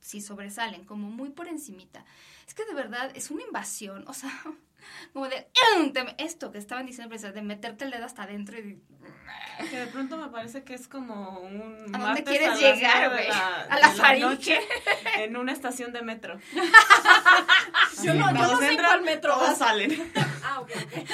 [0.09, 2.03] Si sobresalen, como muy por encimita.
[2.47, 4.31] Es que de verdad es una invasión, o sea,
[5.13, 5.47] como de,
[5.93, 8.81] te- esto que estaban diciendo, de meterte el dedo hasta adentro y...
[9.69, 13.09] Que de pronto me parece que es como un ¿A dónde martes quieres las llegar,
[13.11, 13.27] güey?
[13.27, 14.59] la- ¿A la faringe?
[15.19, 16.39] en una estación de metro.
[18.03, 19.91] Yo no, yo no sé cuál metro todos salen.
[20.43, 21.09] Ah, ok, ok.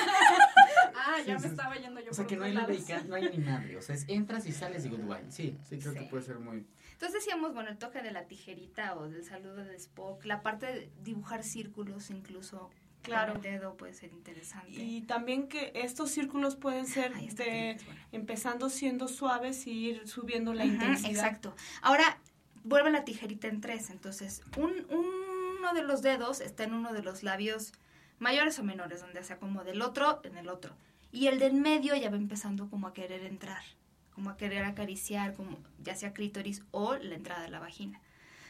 [0.95, 1.47] Ah, ya Sí, me sí.
[1.47, 3.75] estaba yendo yo O sea, por que no hay lógica, no hay ni madre.
[3.75, 5.29] O sea, es entras y sales y goodbye.
[5.29, 5.99] Sí, sí, creo Sí.
[5.99, 6.65] que puede ser muy...
[6.95, 10.65] Entonces decíamos, bueno, el toque de la tijerita o del saludo de Spock, la parte
[10.65, 12.69] de dibujar círculos incluso
[13.01, 13.34] Claro.
[13.34, 14.71] con el dedo puede ser interesante.
[14.81, 18.01] Y también que estos círculos pueden ser de bueno.
[18.12, 21.12] empezando siendo suaves y ir subiendo la intensidad.
[21.12, 21.53] Exacto.
[21.84, 22.17] Ahora,
[22.63, 23.91] vuelve la tijerita en tres.
[23.91, 27.73] Entonces, un, uno de los dedos está en uno de los labios
[28.17, 30.75] mayores o menores, donde se acomoda el otro en el otro.
[31.12, 33.62] Y el del medio ya va empezando como a querer entrar,
[34.15, 38.01] como a querer acariciar, como ya sea clítoris o la entrada de la vagina.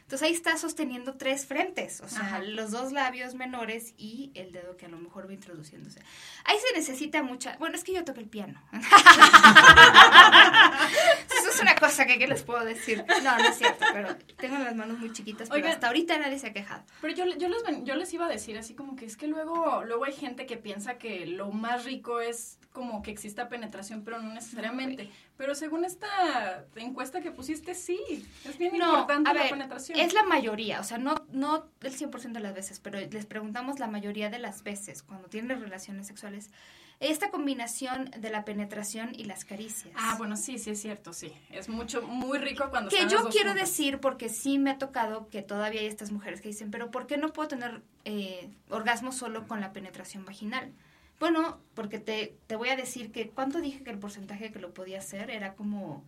[0.04, 2.40] Entonces ahí está sosteniendo tres frentes, o sea, Ajá.
[2.40, 6.00] los dos labios menores y el dedo que a lo mejor va introduciéndose.
[6.44, 8.62] Ahí se necesita mucha, bueno, es que yo toco el piano.
[11.72, 13.04] Una cosa que, ¿qué les puedo decir?
[13.24, 15.72] No, no es cierto, pero tengo las manos muy chiquitas, pero Oigan.
[15.74, 16.84] hasta ahorita nadie se ha quejado.
[17.02, 19.84] Pero yo, yo, les, yo les iba a decir así como que es que luego,
[19.86, 24.22] luego hay gente que piensa que lo más rico es como que exista penetración, pero
[24.22, 25.10] no necesariamente.
[25.38, 27.98] pero según esta encuesta que pusiste, sí,
[28.44, 29.98] es bien No, importante a la ver, penetración.
[29.98, 33.80] es la mayoría, o sea, no, no el 100% de las veces, pero les preguntamos
[33.80, 36.52] la mayoría de las veces cuando tienen relaciones sexuales,
[37.00, 39.94] esta combinación de la penetración y las caricias.
[39.98, 41.32] Ah, bueno, sí, sí es cierto, sí.
[41.52, 43.70] Es mucho, muy rico cuando que están yo las dos quiero juntas.
[43.70, 47.08] decir, porque sí me ha tocado que todavía hay estas mujeres que dicen, pero ¿por
[47.08, 50.72] qué no puedo tener eh, orgasmo solo con la penetración vaginal?
[51.20, 54.74] Bueno, porque te, te voy a decir que, ¿cuánto dije que el porcentaje que lo
[54.74, 56.04] podía hacer era como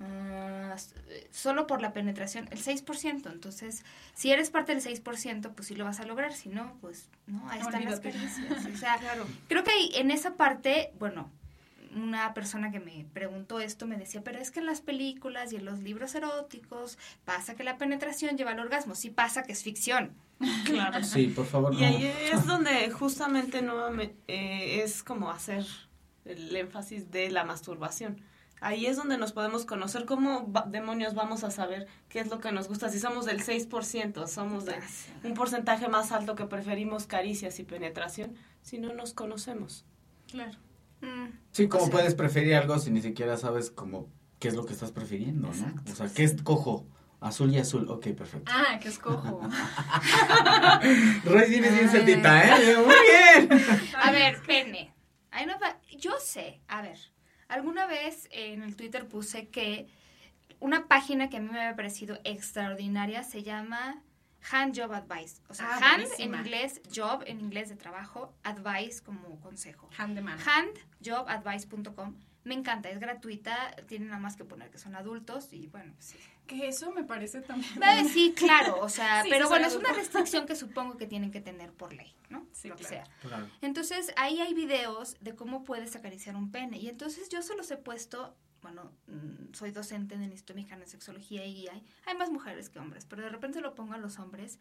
[0.00, 2.48] ah, s- eh, solo por la penetración?
[2.50, 3.30] El 6%.
[3.32, 6.32] Entonces, si eres parte del 6%, pues sí lo vas a lograr.
[6.34, 8.12] Si no, pues no, ahí están las Olvídate.
[8.12, 8.66] caricias.
[8.74, 8.98] O sea,
[9.48, 11.30] Creo que ahí, en esa parte, bueno,
[11.94, 15.56] una persona que me preguntó esto me decía, pero es que en las películas y
[15.56, 18.94] en los libros eróticos pasa que la penetración lleva al orgasmo.
[18.94, 20.12] Sí pasa que es ficción.
[20.66, 21.02] Claro.
[21.02, 21.86] Sí, por favor, Y no.
[21.86, 25.64] ahí es donde justamente nuevamente eh, es como hacer
[26.26, 28.20] el énfasis de la masturbación.
[28.66, 32.40] Ahí es donde nos podemos conocer cómo va- demonios vamos a saber qué es lo
[32.40, 32.88] que nos gusta.
[32.88, 34.74] Si somos del 6%, somos de
[35.22, 39.84] un porcentaje más alto que preferimos caricias y penetración, si no nos conocemos.
[40.28, 40.58] Claro.
[41.00, 44.08] Mm, Sí, como o sea, puedes preferir algo si ni siquiera sabes como
[44.40, 45.92] qué es lo que estás prefiriendo, ¿no?
[45.92, 46.14] O sea, sí.
[46.16, 46.86] ¿qué es cojo?
[47.20, 48.50] Azul y azul, ok, perfecto.
[48.52, 49.40] Ah, que escojo.
[51.24, 51.88] Roy tienes bien Ay.
[51.88, 52.76] celtita, ¿eh?
[52.76, 53.62] Muy bien.
[54.02, 54.92] A ver, pene.
[55.30, 56.98] Ahí nos va- Yo sé, a ver,
[57.48, 59.86] alguna vez en el Twitter puse que
[60.60, 64.02] una página que a mí me había parecido extraordinaria se llama
[64.50, 65.42] Hand Job Advice.
[65.48, 66.38] O sea, Ah, hand buenísima.
[66.40, 69.88] en inglés, job en inglés de trabajo, advice como consejo.
[69.98, 70.40] Hand de mano.
[70.44, 72.14] handjobadvice.com.
[72.46, 76.06] Me encanta, es gratuita, tienen nada más que poner que son adultos y bueno, pues
[76.06, 76.18] sí.
[76.46, 77.72] Que eso me parece también.
[77.82, 80.02] Eh, Sí, claro, o sea, Sí, pero bueno, soy es una adulto.
[80.04, 82.46] restricción que supongo que tienen que tener por ley, ¿no?
[82.52, 83.04] Sí, Lo que claro.
[83.04, 83.14] sea.
[83.28, 83.48] Claro.
[83.62, 86.78] Entonces, ahí hay videos de cómo puedes acariciar un pene.
[86.78, 90.82] Y entonces yo se los he puesto, bueno, mm, soy docente en el Instituto Mexicano
[90.82, 93.98] de Sexología y hay, hay más mujeres que hombres, pero de repente lo pongo a
[93.98, 94.60] los hombres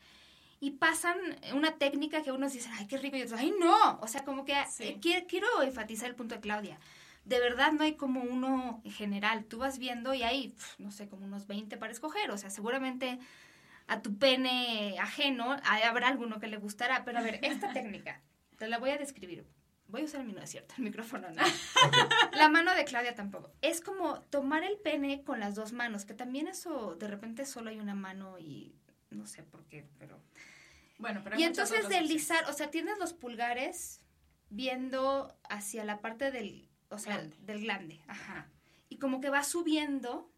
[0.60, 1.17] y pasan
[1.54, 4.00] una técnica que unos dicen, ay, qué rico, y otros, ay, no.
[4.00, 4.86] O sea, como que Sí.
[4.86, 6.80] eh, quiero, quiero enfatizar el punto de Claudia.
[7.26, 9.46] De verdad no hay como uno en general.
[9.46, 12.30] Tú vas viendo y hay, no sé, como unos 20 para escoger.
[12.32, 13.20] O sea, seguramente
[13.88, 17.04] a tu pene ajeno hay- habrá alguno que le gustará.
[17.04, 18.22] Pero a ver, esta técnica,
[18.58, 19.46] te la voy a describir.
[19.88, 21.44] Voy a usar el mío, no es cierto, el micrófono no.
[22.34, 23.52] La mano de Claudia tampoco.
[23.62, 27.70] Es como tomar el pene con las dos manos, que también eso, de repente solo
[27.70, 28.74] hay una mano y
[29.12, 30.20] no sé por qué, pero...
[30.98, 34.02] Bueno, pero Y entonces deslizar, o sea, tienes los pulgares
[34.50, 37.38] viendo hacia la parte del, o sea, Glande.
[37.41, 38.50] del glande, ajá.
[38.89, 40.32] Y como que va subiendo,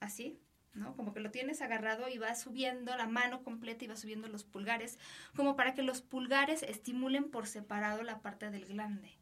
[0.00, 0.38] así,
[0.74, 0.94] ¿no?
[0.96, 4.44] Como que lo tienes agarrado y va subiendo la mano completa y va subiendo los
[4.44, 4.98] pulgares,
[5.34, 9.16] como para que los pulgares estimulen por separado la parte del glande.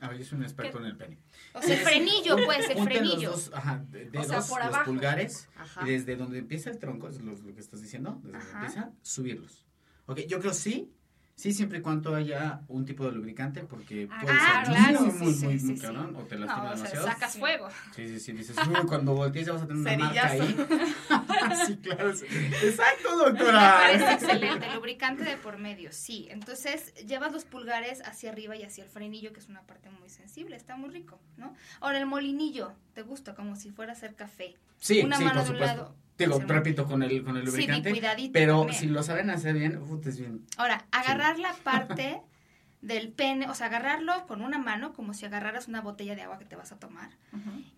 [0.00, 1.18] A ver, yo soy un experto en el pene.
[1.54, 3.30] O sea, el frenillo, pues, el frenillo.
[3.32, 4.84] los dos, ajá, de- O dedos, sea, por los abajo.
[4.92, 5.86] pulgares, Ajá.
[5.86, 8.58] y desde donde empieza el tronco, es lo, lo que estás diciendo, desde donde Ajá.
[8.60, 9.66] empieza, subirlos.
[10.06, 10.94] Ok, yo creo sí,
[11.38, 15.00] Sí, siempre y cuando haya un tipo de lubricante, porque Ah, puede ah, ser claro,
[15.02, 15.80] muy, sí, muy, sí, muy, sí, muy sí.
[15.82, 17.06] cabrón, o te lastima No, o sea, demasiado.
[17.06, 17.38] sacas Sí.
[17.38, 17.68] fuego.
[17.94, 20.40] Sí, sí, sí, dices, "Uy, cuando voltees ya vas a tener una marca ahí.
[21.66, 22.12] sí, claro.
[22.16, 22.26] sí.
[22.62, 23.76] Exacto, doctora.
[23.78, 24.66] parece excelente.
[24.74, 26.26] Lubricante de por medio, sí.
[26.30, 30.08] Entonces, llevas los pulgares hacia arriba y hacia el frenillo, que es una parte muy
[30.08, 30.56] sensible.
[30.56, 31.54] Está muy rico, ¿no?
[31.80, 33.36] Ahora, el molinillo, ¿te gusta?
[33.36, 34.56] Como si fuera a hacer café.
[34.80, 35.76] Sí, una sí, mano por de un supuesto.
[35.82, 35.96] lado.
[36.18, 37.90] Digo, repito, con el, con el Sí, lubricante.
[37.90, 38.80] cuidadito pero también.
[38.80, 40.44] si lo saben hacer bien, uf, es bien.
[40.56, 42.20] Ahora, agarrar la parte
[42.82, 46.38] del pene, o sea, agarrarlo con una mano, como si agarraras una botella de agua
[46.38, 47.10] que te vas a tomar.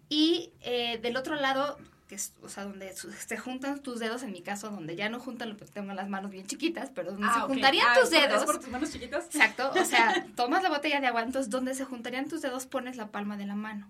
[0.08, 4.32] Y eh, del otro lado, que es, o sea, donde se juntan tus dedos, en
[4.32, 7.28] mi caso, donde ya no juntan, lo que tengo las manos bien chiquitas, pero donde
[7.28, 7.50] se Ah, ok.
[7.52, 8.40] juntarían Ah, tus ¿es por- dedos.
[8.42, 9.24] ¿Es por tus manos chiquitas?
[9.26, 12.96] Exacto, o sea, tomas la botella de agua, entonces donde se juntarían tus dedos pones
[12.96, 13.88] la palma de la mano.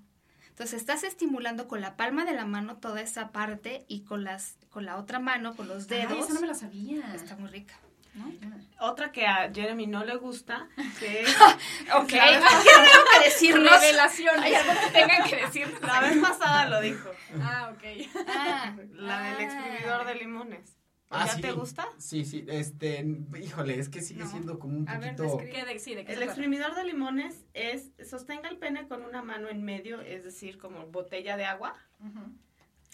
[0.60, 4.58] Entonces estás estimulando con la palma de la mano toda esa parte y con las
[4.68, 6.18] con la otra mano, con los Ay, dedos.
[6.26, 7.14] esa no me la sabía.
[7.14, 7.72] Está muy rica.
[8.78, 10.68] Otra que a Jeremy no le gusta,
[10.98, 11.34] que es
[11.94, 13.72] Ok, ¿qué tengo que decirnos?
[13.80, 14.42] Revelaciones.
[14.42, 15.78] Hay algo que tengan que decir.
[15.80, 17.08] la vez pasada lo dijo,
[17.40, 17.82] Ah, ok.
[18.28, 20.76] Ah, la del exprimidor de limones.
[21.12, 21.42] Ah, ¿Ya sí.
[21.42, 21.88] te gusta?
[21.98, 23.04] Sí, sí, este,
[23.42, 24.30] híjole, es que sigue No.
[24.30, 25.38] siendo como un A poquito...
[25.38, 29.20] ¿Qué de, sí, ¿de qué El exprimidor de limones es sostenga el pene con una
[29.20, 31.74] mano en medio, es decir, como botella de agua.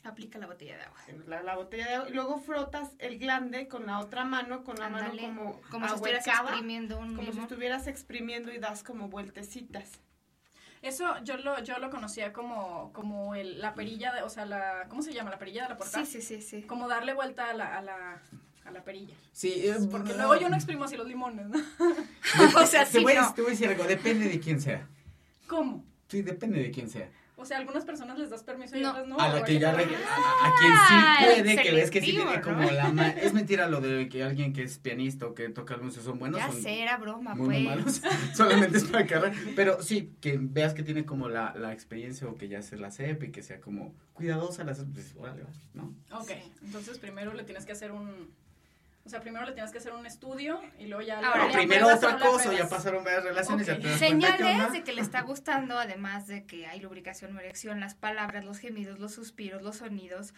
[0.02, 0.98] Aplica la botella de agua.
[1.26, 4.76] la, la botella de agua, y luego frotas el glande con la otra mano, con
[4.76, 9.08] la mano como, como si estuvieras exprimiendo un como si estuvieras exprimiendo y das como
[9.08, 10.00] vueltecitas.
[10.82, 14.86] Eso yo lo, yo lo conocía como, como el, la perilla, de, o sea, la,
[14.88, 15.30] ¿cómo se llama?
[15.30, 16.04] La perilla de la puerta.
[16.04, 16.62] Sí, sí, sí, sí.
[16.62, 18.22] Como darle vuelta a la, a la,
[18.64, 19.14] a la perilla.
[19.32, 21.58] Sí, eh, Porque luego yo no exprimo así los limones, ¿no?
[22.60, 23.34] o sea, te, sí, voy a, no.
[23.34, 24.88] te voy a decir algo, depende de quién sea.
[25.46, 25.84] ¿Cómo?
[26.08, 27.10] Sí, depende de quién sea.
[27.38, 28.90] O sea, a algunas personas les das permiso y No.
[28.90, 29.18] otras no.
[29.20, 32.00] a la ¿o que ya re- a, a quien sí Ah, puede, que ves que
[32.00, 32.42] sí tiene ¿no?
[32.42, 35.74] como la ma- Es mentira lo de que alguien que es pianista o que toca
[35.74, 36.40] algún son buenos.
[36.40, 37.64] Ya son sé, era broma, muy pues.
[37.64, 38.02] malos.
[38.34, 39.32] Solamente es para cargar.
[39.54, 42.90] Pero sí, que veas que tiene como la, la experiencia o que ya se la
[42.90, 45.44] sepa y que sea como cuidadosa, la pues, órale,
[45.74, 45.94] ¿no?
[46.12, 46.30] Ok,
[46.64, 48.30] entonces primero le tienes que hacer un...
[49.06, 51.20] O sea, primero le tienes que hacer un estudio y luego ya...
[51.20, 53.78] Ahora, ya primero otra cosa, ya pasaron varias relaciones, Ok.
[53.78, 57.94] ya Señales de que le está gustando, además de que hay lubricación o erección, las
[57.94, 60.34] palabras, los gemidos, los suspiros, los sonidos.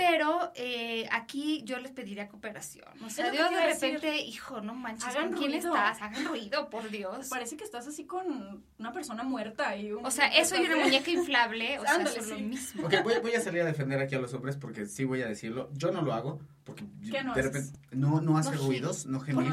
[0.00, 2.86] Pero eh, aquí yo les pediría cooperación.
[3.04, 3.92] O sea, te de decir.
[3.92, 5.74] repente, hijo, no manches, Hagan ¿con quién ruido.
[5.74, 6.00] estás?
[6.00, 7.28] Hagan ruido, por Dios.
[7.28, 10.04] Parece que estás así con una persona muerta y un...
[10.06, 12.86] O sea, eso y una muñeca inflable, o sea, lo mismo.
[12.86, 15.28] Ok, voy, voy a salir a defender aquí a los hombres porque sí voy a
[15.28, 15.68] decirlo.
[15.74, 17.44] Yo no lo hago porque ¿Qué no de haces?
[17.52, 19.52] repente no, no hace No ruidos, no ¿Cómo gemir.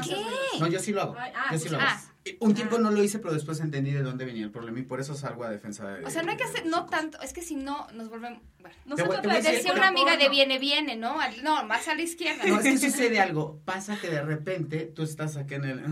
[0.60, 1.16] No, yo sí lo hago.
[1.18, 1.86] Ah, yo sí pues, lo hago.
[1.90, 2.02] ah.
[2.40, 5.00] Un tiempo no lo hice, pero después entendí de dónde venía el problema y por
[5.00, 7.42] eso salgo a defensa de O sea, no hay que hacer, no tanto, es que
[7.42, 8.40] si no nos volvemos...
[8.60, 11.20] Bueno, No Te voy- voy decir decía una amiga de viene, viene, ¿no?
[11.20, 12.44] Al- No, más a la izquierda.
[12.46, 13.60] No, es que sucede algo.
[13.64, 15.82] Pasa que de repente tú estás acá en el.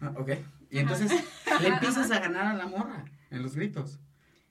[0.00, 0.30] ah, ok.
[0.70, 1.12] Y entonces
[1.60, 3.98] le empiezas a ganar a la morra en los gritos.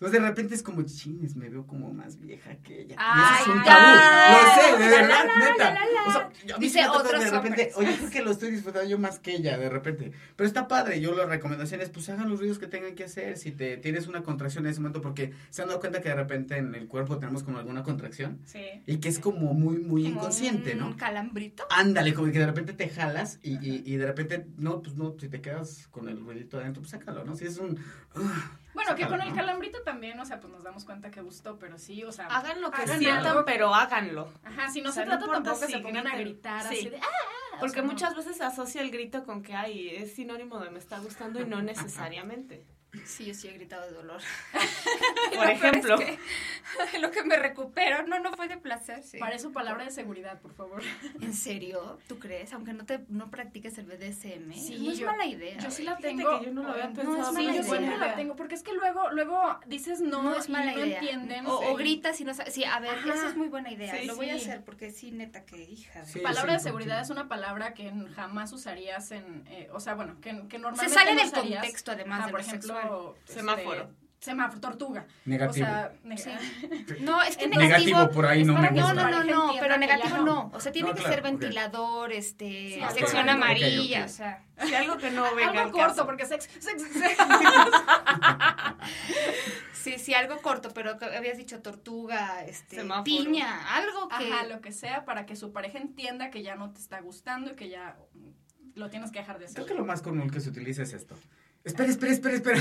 [0.01, 2.95] Entonces de repente es como chines, me veo como más vieja que ella.
[2.97, 4.31] y eso es un Ay, tabú.
[4.31, 5.73] Lo sé, de verdad, neta.
[5.75, 6.03] la, la.
[6.07, 8.31] O sea, yo- a mí Dice sí me toca de repente, oye, creo que lo
[8.31, 10.11] estoy disfrutando yo más que ella, de repente.
[10.35, 13.37] Pero está padre, yo la recomendación es, pues hagan los ruidos que tengan que hacer.
[13.37, 16.15] Si te tienes una contracción en ese momento, porque se han dado cuenta que de
[16.15, 18.39] repente en el cuerpo tenemos como alguna contracción.
[18.45, 18.65] Sí.
[18.87, 20.97] Y que es como muy, muy Como inconsciente, un ¿no?
[20.97, 21.63] calambrito.
[21.69, 25.15] Ándale, como que de repente te jalas y, y, y de repente, no, pues no,
[25.19, 27.35] si te quedas con el ruidito adentro, pues sácalo, ¿no?
[27.35, 27.77] Si es un...
[28.73, 29.35] Bueno, que con el ¿no?
[29.35, 32.27] calambrito también, o sea, pues nos damos cuenta que gustó, pero sí, o sea...
[32.27, 33.45] Hagan lo que hagan sientan, algo.
[33.45, 34.31] pero háganlo.
[34.43, 36.61] Ajá, si no O sea, se no trata importa tampoco que se pongan a gritar
[36.63, 36.75] Sí.
[36.77, 36.97] así de...
[36.97, 37.57] ¡Ah!
[37.59, 37.87] Porque O sea, no.
[37.91, 41.41] muchas veces se asocia el grito con que hay es sinónimo de me está gustando
[41.41, 42.65] y no necesariamente.
[43.05, 44.21] Sí, yo sí he gritado de dolor.
[45.35, 49.01] Por ejemplo, es que lo que me recupero, no, no fue de placer.
[49.03, 49.17] Sí.
[49.17, 50.81] Para eso palabra de seguridad, por favor.
[51.21, 51.99] ¿En serio?
[52.07, 52.51] ¿Tú crees?
[52.53, 54.53] Aunque no te no practiques el BDSM.
[54.53, 55.57] Sí, no es yo- mala idea.
[55.59, 56.39] Yo sí la tengo.
[56.39, 57.63] que yo no lo había pensado, es sí, mala yo idea.
[57.63, 60.85] siempre la tengo, porque es que luego, luego dices no, No, es y mala no
[60.85, 60.99] idea.
[60.99, 61.45] entienden.
[61.47, 61.65] O, sí.
[61.69, 62.53] o gritas y no sabes.
[62.53, 63.13] Sí, a ver, Ajá.
[63.13, 63.95] esa es muy buena idea.
[63.97, 64.41] Sí, Lo voy a sí.
[64.49, 66.05] hacer porque sí, neta, que hija de...
[66.07, 69.93] Sí, Palabra de sí, seguridad es una palabra que jamás usarías en, eh, o sea,
[69.93, 71.61] bueno, que, que Se normalmente sale no del usarías.
[71.61, 72.45] contexto, además Ajá, de por lo
[73.25, 73.89] este, Semáforo.
[74.19, 75.05] semáforo, tortuga.
[75.25, 75.65] Negativo.
[75.65, 76.31] O sea, neg- Sí.
[77.01, 78.09] No, es que Negativo negativo...
[78.11, 80.23] por ahí no me No, no, no, pero negativo no.
[80.25, 80.51] no.
[80.53, 84.05] O sea, tiene No, que claro, ser ventilador, este, Sí, sección amarilla, ok.
[84.05, 84.43] o sea.
[84.65, 86.05] si algo que no venga Algo al corto, caso.
[86.05, 87.17] porque sex, sex, sex.
[89.73, 93.03] Sí, sí, algo corto, pero que habías dicho tortuga, este, Semáforo.
[93.03, 94.31] piña, algo que...
[94.31, 97.51] Ajá, lo que sea, para que su pareja entienda que ya no te está gustando
[97.51, 97.97] y que ya
[98.75, 99.55] lo tienes que dejar de hacer.
[99.55, 101.15] Creo que lo más común que se utiliza es esto.
[101.63, 102.57] Espera, espera, espera, espera.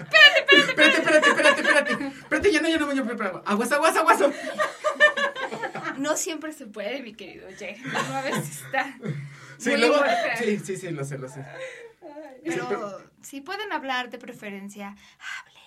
[0.00, 1.92] espérate, espérate, espérate, espérate, espérate.
[2.06, 3.42] Espérate, ya no, ya no, ya no, espera.
[3.44, 4.18] Aguas, aguas, aguas.
[5.98, 7.80] No siempre se puede, mi querido Jay.
[7.84, 8.96] No, a veces está...
[9.58, 10.02] Sí, muy luego,
[10.38, 11.44] sí, sí, sí, lo sé, lo sé.
[12.44, 14.96] Pero si pueden hablar de preferencia,
[15.38, 15.62] hablen,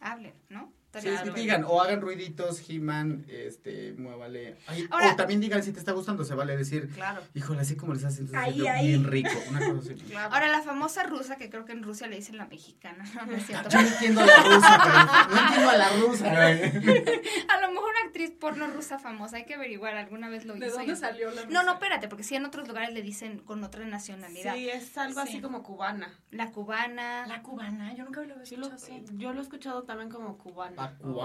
[0.00, 0.72] hablen, ¿no?
[1.00, 1.32] Sí, sí, bueno.
[1.34, 4.56] digan, o hagan ruiditos, He-Man, este, muévale.
[4.66, 7.22] Ay, Ahora- o también digan si te está gustando, se vale decir, Claro.
[7.34, 8.88] híjole, así como les hacen, entonces Ahí, ahí.
[8.88, 9.94] bien rico, una cosa así.
[10.10, 10.34] Claro.
[10.34, 13.36] Ahora, la famosa rusa, que creo que en Rusia le dicen la mexicana, no, no
[13.36, 13.68] es cierto.
[13.70, 16.32] Yo no entiendo a la rusa, pero no entiendo a la rusa.
[17.52, 20.76] A lo mejor actriz porno rusa famosa, hay que averiguar, alguna vez lo ¿De hizo.
[20.76, 23.84] dónde salió la No, no, espérate, porque sí en otros lugares le dicen con otra
[23.86, 24.54] nacionalidad.
[24.54, 25.28] Sí, es algo Sí.
[25.28, 26.18] así como cubana.
[26.30, 27.26] La cubana.
[27.26, 29.04] La cubana, yo nunca lo lo- escuchado así.
[29.12, 30.84] yo lo he escuchado también como cubana.
[30.84, 31.24] A cubano.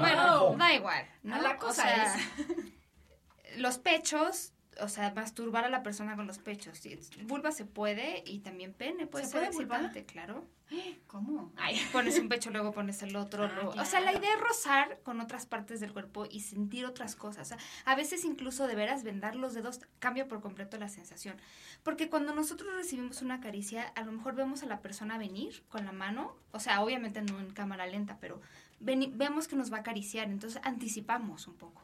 [0.50, 1.06] Bueno, da igual.
[1.24, 1.42] ¿no?
[1.42, 2.16] La cosa o sea,
[3.58, 6.80] los pechos, o sea, masturbar a la persona con los pechos.
[7.23, 10.45] Vulva se puede y también pene puede ¿Se ser puede excitante, claro.
[11.07, 11.51] ¿Cómo?
[11.55, 11.80] Ay.
[11.91, 13.45] Pones un pecho, luego pones el otro.
[13.45, 16.86] Ah, luego- O sea, la idea es rozar con otras partes del cuerpo y sentir
[16.86, 17.47] otras cosas.
[17.47, 21.38] O sea, a veces incluso de veras vendar los dedos cambia por completo la sensación.
[21.84, 25.86] Porque cuando nosotros recibimos una caricia, a lo mejor vemos a la persona venir con
[25.86, 28.41] la mano, o sea, obviamente no en cámara lenta, pero
[28.80, 31.82] vemos que nos va a acariciar, entonces anticipamos un poco.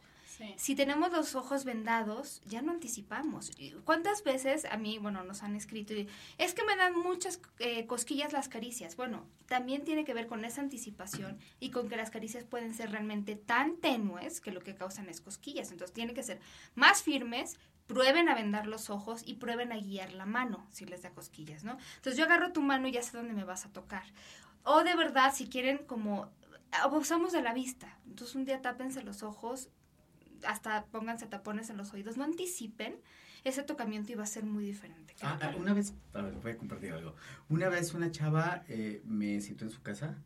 [0.58, 3.52] Si tenemos los ojos vendados, ya no anticipamos.
[3.58, 6.08] ¿Y ¿Cuántas veces a mí, bueno, nos han escrito, y,
[6.38, 8.96] es que me dan muchas eh, cosquillas las caricias?
[8.96, 12.92] Bueno, también tiene que ver con esa anticipación y con que las caricias pueden ser
[12.92, 15.72] realmente tan tenues que lo que causan es cosquillas.
[15.72, 16.40] Entonces, tienen que ser
[16.76, 17.58] más firmes,
[17.88, 21.64] prueben a vendar los ojos y prueben a guiar la mano si les da cosquillas,
[21.64, 21.78] ¿no?
[21.98, 24.04] Entonces, yo agarro tu mano y ya sé dónde me vas a tocar.
[24.64, 26.32] O de verdad, si quieren como
[26.82, 27.98] abusamos de la vista.
[28.08, 29.70] Entonces un día tápense los ojos,
[30.48, 32.96] hasta pónganse tapones en los oídos, no anticipen,
[33.44, 35.16] ese tocamiento iba a ser muy diferente.
[35.22, 37.16] Ah, ah, una vez, a ver, voy a compartir algo.
[37.50, 40.18] Una vez una chava eh, me citó en su casa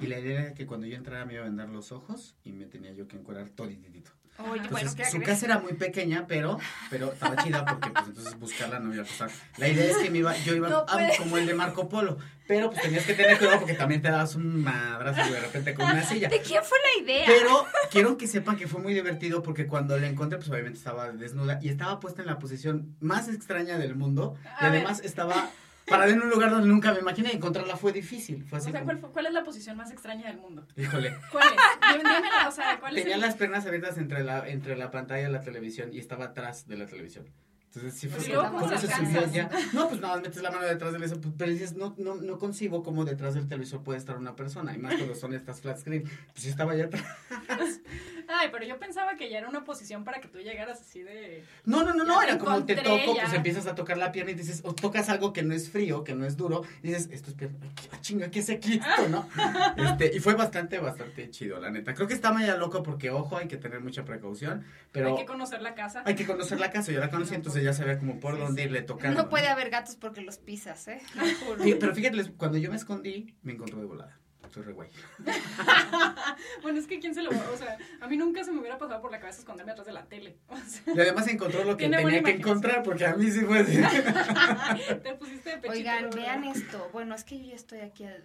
[0.00, 2.52] y la idea era que cuando yo entrara me iba a vendar los ojos y
[2.52, 4.10] me tenía yo que encuadrar todititito.
[4.38, 6.58] Oye, Entonces, bueno, ¿qué su casa era muy pequeña, pero,
[6.90, 9.30] pero estaba chida porque pues entonces buscarla no iba a costar.
[9.58, 12.18] La idea es que me iba, yo iba No a- como el de Marco Polo,
[12.48, 15.86] pero pues tenías que tener cuidado porque también te dabas un madrazo de repente con
[15.86, 16.28] una silla.
[16.28, 17.24] ¿De quién fue la idea?
[17.26, 21.12] Pero quiero que sepan que fue muy divertido porque cuando la encontré, pues obviamente estaba
[21.12, 24.36] desnuda y estaba puesta en la posición más extraña del mundo.
[24.60, 24.72] Y ver.
[24.72, 25.48] además estaba
[25.86, 27.32] parada en un lugar donde nunca me imaginé.
[27.32, 28.44] Encontrarla fue difícil.
[28.44, 30.66] Fue O sea, ¿cuál, ¿cuál es la posición más extraña del mundo?
[30.76, 31.16] híjole.
[31.30, 31.96] ¿Cuál es?
[31.98, 35.28] Dímela, o sea, ¿cuál es Tenía el- las piernas abiertas entre la, entre la pantalla
[35.28, 37.26] y la televisión y estaba atrás de la televisión.
[37.66, 39.50] Entonces sí fue Pues, ¿y como, ¿cómo se subió ya?
[39.72, 42.38] No, pues nada, metes la mano detrás del eso, pues, pero dices, no, no, no
[42.38, 45.78] concibo cómo detrás del televisor puede estar una persona, y más cuando son estas flat
[45.78, 46.04] screen.
[46.04, 47.04] Pues sí estaba allá atrás.
[48.28, 51.44] Ay, pero yo pensaba que ya era una posición para que tú llegaras así de...
[51.64, 53.22] No, no, no, Ya no, era como te toco, ya.
[53.22, 56.04] pues empiezas a tocar la pierna y dices, o tocas algo que no es frío,
[56.04, 59.08] que no es duro, y dices, esto es pierna, qué chinga, ¿qué es aquí esto,
[59.08, 59.28] no?
[59.76, 61.94] Este, y fue bastante, bastante chido, la neta.
[61.94, 65.26] Creo que está media loco porque, ojo, hay que tener mucha precaución, pero Hay que
[65.26, 66.02] conocer la casa.
[66.04, 68.62] hay que conocer la casa, yo la conocí, entonces ya sabía como por Sí, dónde
[68.62, 68.66] sí.
[68.68, 69.22] irle tocando.
[69.22, 71.00] No puede haber gatos porque los pisas, ¿eh?
[71.46, 71.62] Juro.
[71.80, 74.18] Pero fíjate, cuando yo me escondí, me encontró de volada.
[74.52, 74.88] Soy re guay.
[76.62, 77.30] Bueno, es que quién se lo...
[77.30, 79.92] O sea, a mí nunca se me hubiera pasado por la cabeza esconderme atrás de
[79.92, 80.36] la tele.
[80.48, 83.60] O sea, Y además encontró lo que tenía que encontrar, porque a mí sí fue
[83.60, 83.78] así.
[85.02, 85.70] te pusiste de pechito.
[85.72, 86.88] Oigan, vean esto.
[86.92, 88.22] Bueno, es que yo ya estoy aquí ad-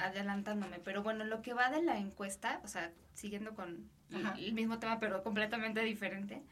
[0.00, 4.34] adelantándome, pero bueno, lo que va de la encuesta, o sea, siguiendo con Ajá.
[4.38, 6.42] el mismo tema, pero completamente diferente.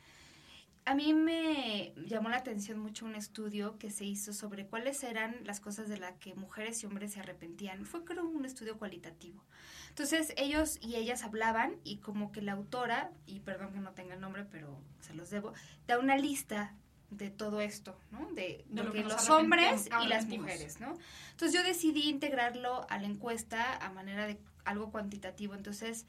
[0.84, 5.36] A mí me llamó la atención mucho un estudio que se hizo sobre cuáles eran
[5.44, 7.86] las cosas de las que mujeres y hombres se arrepentían.
[7.86, 9.44] Fue creo un estudio cualitativo.
[9.90, 14.14] Entonces ellos y ellas hablaban y como que la autora, y perdón que no tenga
[14.14, 15.52] el nombre, pero se los debo,
[15.86, 16.74] da una lista
[17.10, 18.26] de todo esto, ¿no?
[18.32, 20.96] De, De lo lo que los hombres y las mujeres, ¿no?
[21.30, 25.54] Entonces yo decidí integrarlo a la encuesta a manera de algo cuantitativo.
[25.54, 26.06] Entonces,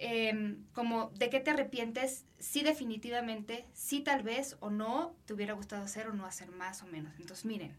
[0.00, 5.52] em, como de qué te arrepientes, sí definitivamente, sí tal vez o no te hubiera
[5.52, 7.12] gustado hacer o no hacer más o menos.
[7.18, 7.76] Entonces, miren,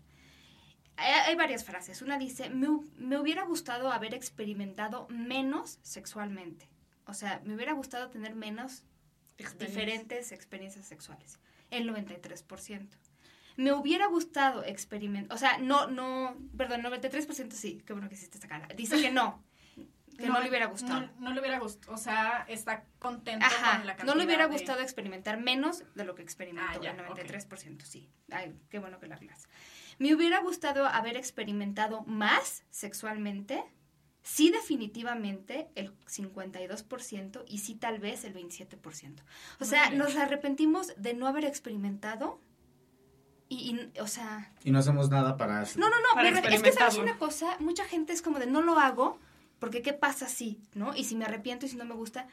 [0.97, 2.01] hay, varias frases.
[2.01, 2.67] Una dice, me,
[2.97, 6.69] me hubiera gustado haber experimentado menos sexualmente.
[7.05, 8.83] O sea, me hubiera gustado tener menos
[9.37, 9.67] Experiencia.
[9.67, 11.39] diferentes experiencias sexuales.
[11.71, 12.87] El 93%.
[13.57, 18.37] Me hubiera gustado experimentar, o sea, no, no, perdón, 93% sí, qué bueno que hiciste
[18.37, 18.67] esta cara.
[18.75, 19.43] Dice que no,
[20.17, 21.01] que no, le hubiera gustado.
[21.01, 21.93] No, no le hubiera gustado.
[21.93, 25.83] O sea, está contento Ajá, con la cantidad no le hubiera de- gustado experimentar menos
[25.95, 28.09] de lo que experimentó, Ah, ya, el 93%, sí.
[28.31, 29.47] Ay, qué bueno que lo arreglas.
[29.99, 33.63] Me hubiera gustado haber experimentado más sexualmente,
[34.23, 39.21] sí definitivamente el 52% y sí tal vez el 27%.
[39.21, 39.25] O
[39.59, 39.97] Muy sea, bien.
[39.99, 42.39] nos arrepentimos de no haber experimentado
[43.49, 45.61] y, y, o sea, Y no hacemos nada para...
[45.75, 48.79] no, no, no, es que sabes una cosa, mucha gente es como de no lo
[48.79, 49.19] hago,
[49.61, 50.95] porque qué pasa si, ¿no?
[50.95, 52.27] Y si me arrepiento y si no me gusta.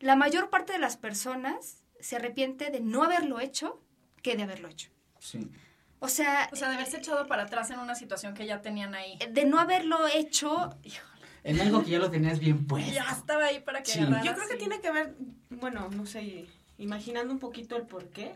[0.00, 3.80] La mayor parte de las personas se arrepiente de no haberlo hecho
[4.22, 4.90] que de haberlo hecho.
[5.20, 5.48] Sí.
[6.00, 8.92] O sea, O sea, de haberse echado para atrás en una situación que ya tenían
[8.96, 9.16] ahí.
[9.30, 10.76] de no haberlo hecho,
[11.44, 12.92] En algo que ya lo tenías bien puesto.
[12.92, 14.00] Ya estaba ahí para que Sí.
[14.00, 15.14] agarraras Yo creo que tiene que ver,
[15.50, 16.46] bueno, no sé,
[16.76, 18.34] imaginando un poquito el por qué,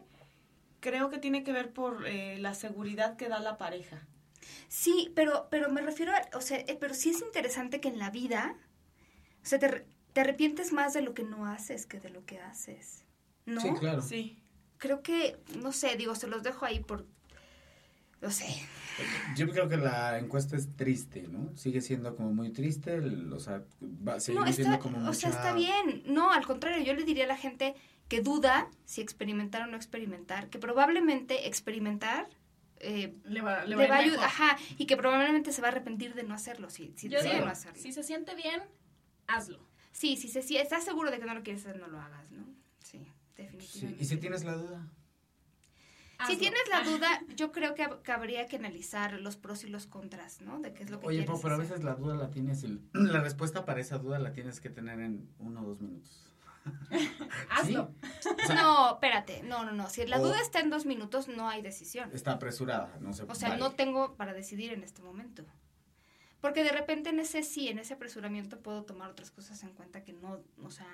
[0.78, 4.06] creo que tiene que ver por eh, la seguridad que da la pareja.
[4.68, 7.98] Sí, pero, pero me refiero a, o sea, eh, pero sí es interesante que en
[7.98, 8.54] la vida,
[9.42, 12.38] o sea, te, te arrepientes más de lo que no haces que de lo que
[12.40, 13.04] haces,
[13.46, 13.60] ¿no?
[13.60, 14.02] Sí, claro.
[14.02, 14.42] Sí.
[14.78, 17.04] Creo que, no sé, digo, se los dejo ahí por,
[18.20, 18.46] no sé.
[19.36, 21.56] Yo creo que la encuesta es triste, ¿no?
[21.56, 25.28] Sigue siendo como muy triste, el- o sea, va, sigue No, siendo como o sea,
[25.30, 26.02] mucha- está bien.
[26.06, 27.74] No, al contrario, yo le diría a la gente
[28.08, 32.28] que duda si experimentar o no experimentar, que probablemente experimentar
[32.80, 35.60] eh, Le va, le va a ir va a ayudar, ajá, y que probablemente se
[35.62, 37.80] va a arrepentir de no hacerlo, si, si Yo digo, no hacerlo.
[37.80, 38.62] si se siente bien,
[39.26, 39.66] hazlo.
[39.92, 42.30] Sí, sí, sí, si estás seguro de que no lo quieres hacer, no lo hagas,
[42.30, 42.44] ¿no?
[42.82, 42.98] Sí,
[43.36, 44.02] Sí, definitivamente.
[44.02, 44.86] Y si tienes la duda,
[46.26, 49.68] Si tienes la duda, yo creo que hab- que habría que analizar los pros y
[49.68, 50.58] los contras, ¿no?
[50.60, 52.80] De qué es lo que oye, quieres pero a veces la duda la tienes, y
[52.92, 56.27] la respuesta para esa duda la tienes que tener en uno o dos minutos.
[57.50, 57.94] Hazlo.
[58.42, 59.88] O sea, No, espérate, no, no, no.
[59.90, 62.10] Si la O- duda está en dos minutos, no hay decisión.
[62.12, 63.24] Está apresurada, no sé.
[63.28, 63.60] O sea, vale.
[63.60, 65.44] no tengo para decidir en este momento.
[66.40, 70.04] Porque de repente en ese sí, en ese apresuramiento puedo tomar otras cosas en cuenta
[70.04, 70.86] que no, o sea,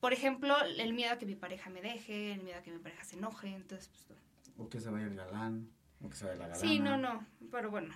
[0.00, 2.78] por ejemplo, el miedo a que mi pareja me deje, el miedo a que mi
[2.78, 4.18] pareja se enoje, entonces, pues,
[4.56, 5.68] O que se vaya el galán,
[6.02, 6.60] o que se vaya la galana.
[6.60, 7.92] sí, no, no, pero bueno,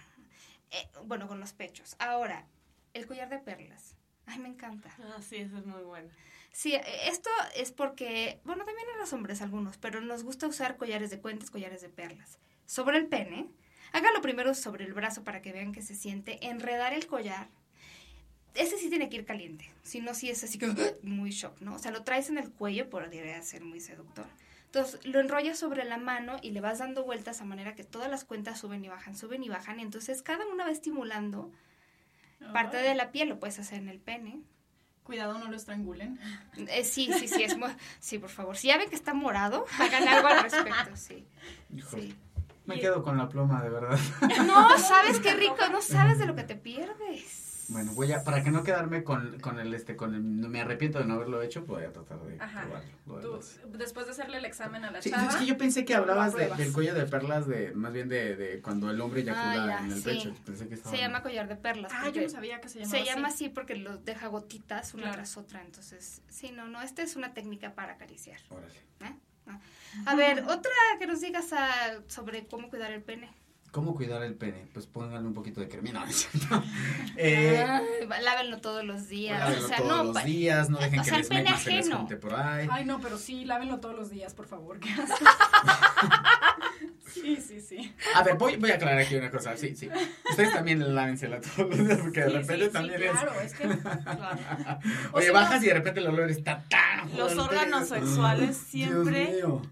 [0.74, 1.96] Eh, bueno, con los pechos.
[1.98, 2.46] Ahora,
[2.94, 3.96] el collar de perlas.
[4.26, 4.90] Ay, me encanta.
[5.00, 6.08] Ah, sí, esa es muy buena.
[6.52, 10.76] Sí, eh, esto es porque, bueno, también a los hombres algunos, pero nos gusta usar
[10.76, 12.38] collares de cuentas, collares de perlas.
[12.66, 13.48] Sobre el pene,
[13.92, 17.48] hágalo primero sobre el brazo para que vean que se siente, enredar el collar.
[18.54, 21.74] Ese sí tiene que ir caliente, si no, sí es así como muy shock, ¿no?
[21.74, 24.26] O sea, lo traes en el cuello, podría ser muy seductor.
[24.66, 28.10] Entonces, lo enrollas sobre la mano y le vas dando vueltas a manera que todas
[28.10, 29.80] las cuentas suben y bajan, suben y bajan.
[29.80, 31.50] Entonces, cada una va estimulando
[32.52, 34.40] parte de la piel, lo puedes hacer en el pene.
[35.04, 36.18] Cuidado, no lo estrangulen.
[36.68, 37.56] Eh, sí, sí, sí, es
[37.98, 38.56] sí, por favor.
[38.56, 41.26] Si ya ven que está morado, hagan algo al respecto, sí.
[41.74, 42.16] Híjole, sí.
[42.66, 43.98] Me quedo con la pluma, de verdad.
[44.46, 47.51] No, sabes qué rico, no sabes de lo que te pierdes.
[47.68, 50.60] Bueno, voy a, para que no quedarme con, con el, este, con el, no me
[50.60, 52.62] arrepiento de no haberlo hecho, voy a tratar de Ajá.
[52.62, 52.90] probarlo.
[53.20, 55.84] Tú, los- después de hacerle el examen a la Sí, chava, es que yo pensé
[55.84, 59.20] que hablabas de- del cuello de perlas, de más bien de, de cuando el hombre
[59.22, 60.04] eyacula Ah, ya, en el sí.
[60.04, 60.34] pecho.
[60.44, 60.94] Pensé que estaba...
[60.96, 61.92] Se llama collar de perlas.
[61.94, 63.44] Ah, yo no sabía que se llamaba Se llama así.
[63.46, 65.16] así porque lo deja gotitas una Claro.
[65.18, 65.62] tras otra.
[65.62, 68.40] Entonces, sí, no, no, esta es una técnica para acariciar.
[68.50, 68.74] Órale.
[69.04, 69.16] ¿eh?
[70.06, 73.30] A ver, otra que nos digas ah, sobre cómo cuidar el pene.
[73.72, 74.66] ¿Cómo cuidar el pene?
[74.74, 76.04] Pues pónganle un poquito de crema.
[76.50, 76.62] No.
[77.16, 79.40] Eh, Ay, lávenlo todos los días.
[79.40, 81.58] lávenlo o sea, todos no, los días, no dejen o que sea, el pene metan
[81.58, 81.98] se les ajeno.
[81.98, 82.68] junte por ahí.
[82.70, 84.78] Ay, no, pero sí, lávenlo todos los días, por favor.
[84.78, 84.90] qué
[87.06, 87.94] sí, sí, sí.
[88.14, 89.56] A ver, voy, voy a aclarar aquí una cosa.
[89.56, 89.88] Sí, sí.
[90.30, 93.54] Ustedes también lávensela todos los días porque de Sí, repente sí, sí, también claro, es
[93.54, 93.66] que...
[95.12, 99.26] O Oye, no- bajas y de repente el olor está tan Los órganos sexuales siempre
[99.36, 99.62] Dios mío.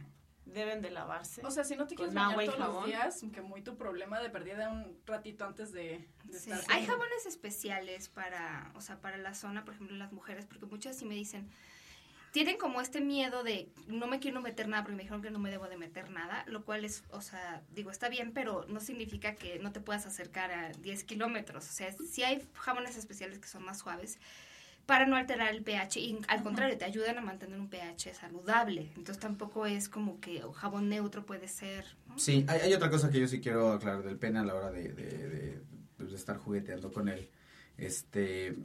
[0.53, 1.40] Deben de lavarse.
[1.44, 2.86] O sea, si no te quieres bañar todos los jabón.
[2.86, 6.86] días, que muy tu problema de perdida un ratito antes de, de Sí, estar Hay
[6.86, 11.05] jabones especiales para, o sea, para la zona, por ejemplo, las mujeres, porque muchas sí
[11.05, 11.48] me dicen,
[12.32, 15.38] tienen como este miedo de no me quiero meter nada porque me dijeron que no
[15.38, 18.80] me debo de meter nada, lo cual es, o sea, digo, está bien, pero no
[18.80, 21.68] significa que no te puedas acercar a 10 kilómetros.
[21.68, 24.18] O sea, sí hay jabones especiales que son más suaves
[24.91, 28.91] para no alterar el pH y al contrario, te ayudan a mantener un pH saludable.
[28.97, 31.84] Entonces tampoco es como que un jabón neutro puede ser.
[32.09, 32.18] ¿no?
[32.18, 34.72] Sí, hay, hay otra cosa que yo sí quiero aclarar del pene a la hora
[34.72, 35.62] de, de- de-
[35.97, 37.28] pues, de estar jugueteando con él.
[37.78, 38.57] Este,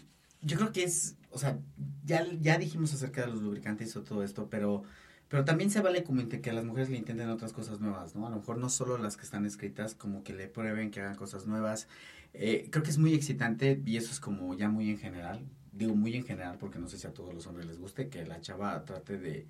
[0.41, 1.59] yo creo que es, o sea,
[2.05, 4.81] ya, ya dijimos acerca de los lubricantes y todo esto, pero,
[5.27, 8.25] pero también se vale como que las mujeres le intenten otras cosas nuevas, ¿no?
[8.25, 11.15] A lo mejor no solo las que están escritas, como que le prueben, que hagan
[11.17, 11.87] cosas nuevas.
[12.33, 15.45] Eh, creo que es muy excitante y eso es como ya muy en general.
[15.75, 18.25] Digo muy en general porque no sé si a todos los hombres les guste que
[18.25, 19.45] la chava trate de,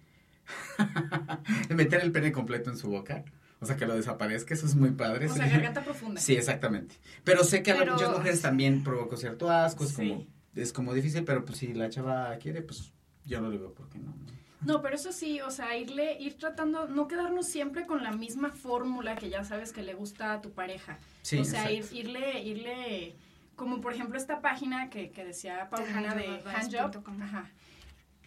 [1.70, 3.24] de meter el pene completo en su boca.
[3.62, 5.28] O sea, que lo desaparezca, eso es muy padre.
[5.30, 6.20] O sea, garganta profunda.
[6.20, 6.96] Sí, exactamente.
[7.24, 10.10] Pero sé que a Pero- muchas mujeres también provocó cierto asco, es Sí.
[10.10, 12.92] como, es como difícil, pero pues si la chava quiere, pues
[13.26, 14.14] yo no le veo por qué no.
[14.62, 18.50] No, pero eso sí, o sea, irle, ir tratando, no quedarnos siempre con la misma
[18.52, 20.98] fórmula que ya sabes que le gusta a tu pareja.
[21.22, 23.16] Sí, o sea, ir, irle, irle,
[23.56, 27.14] como por ejemplo esta página que, que decía Paulina de handjob.com.
[27.14, 27.52] Handjob, ajá.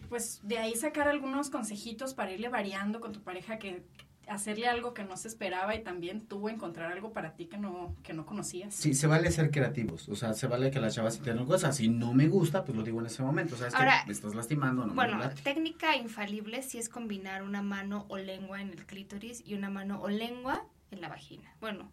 [0.09, 3.83] Pues de ahí sacar algunos consejitos para irle variando con tu pareja que
[4.29, 7.95] hacerle algo que no se esperaba y también tú encontrar algo para ti que no,
[8.03, 8.73] que no conocías.
[8.73, 11.75] Sí, se vale ser creativos, o sea, se vale que la chava se tenga cosas.
[11.75, 14.07] Si no me gusta, pues lo digo en ese momento, o sea, es Ahora, que
[14.07, 18.61] me estás lastimando, no Bueno, me técnica infalible sí es combinar una mano o lengua
[18.61, 21.55] en el clítoris y una mano o lengua en la vagina.
[21.59, 21.91] Bueno,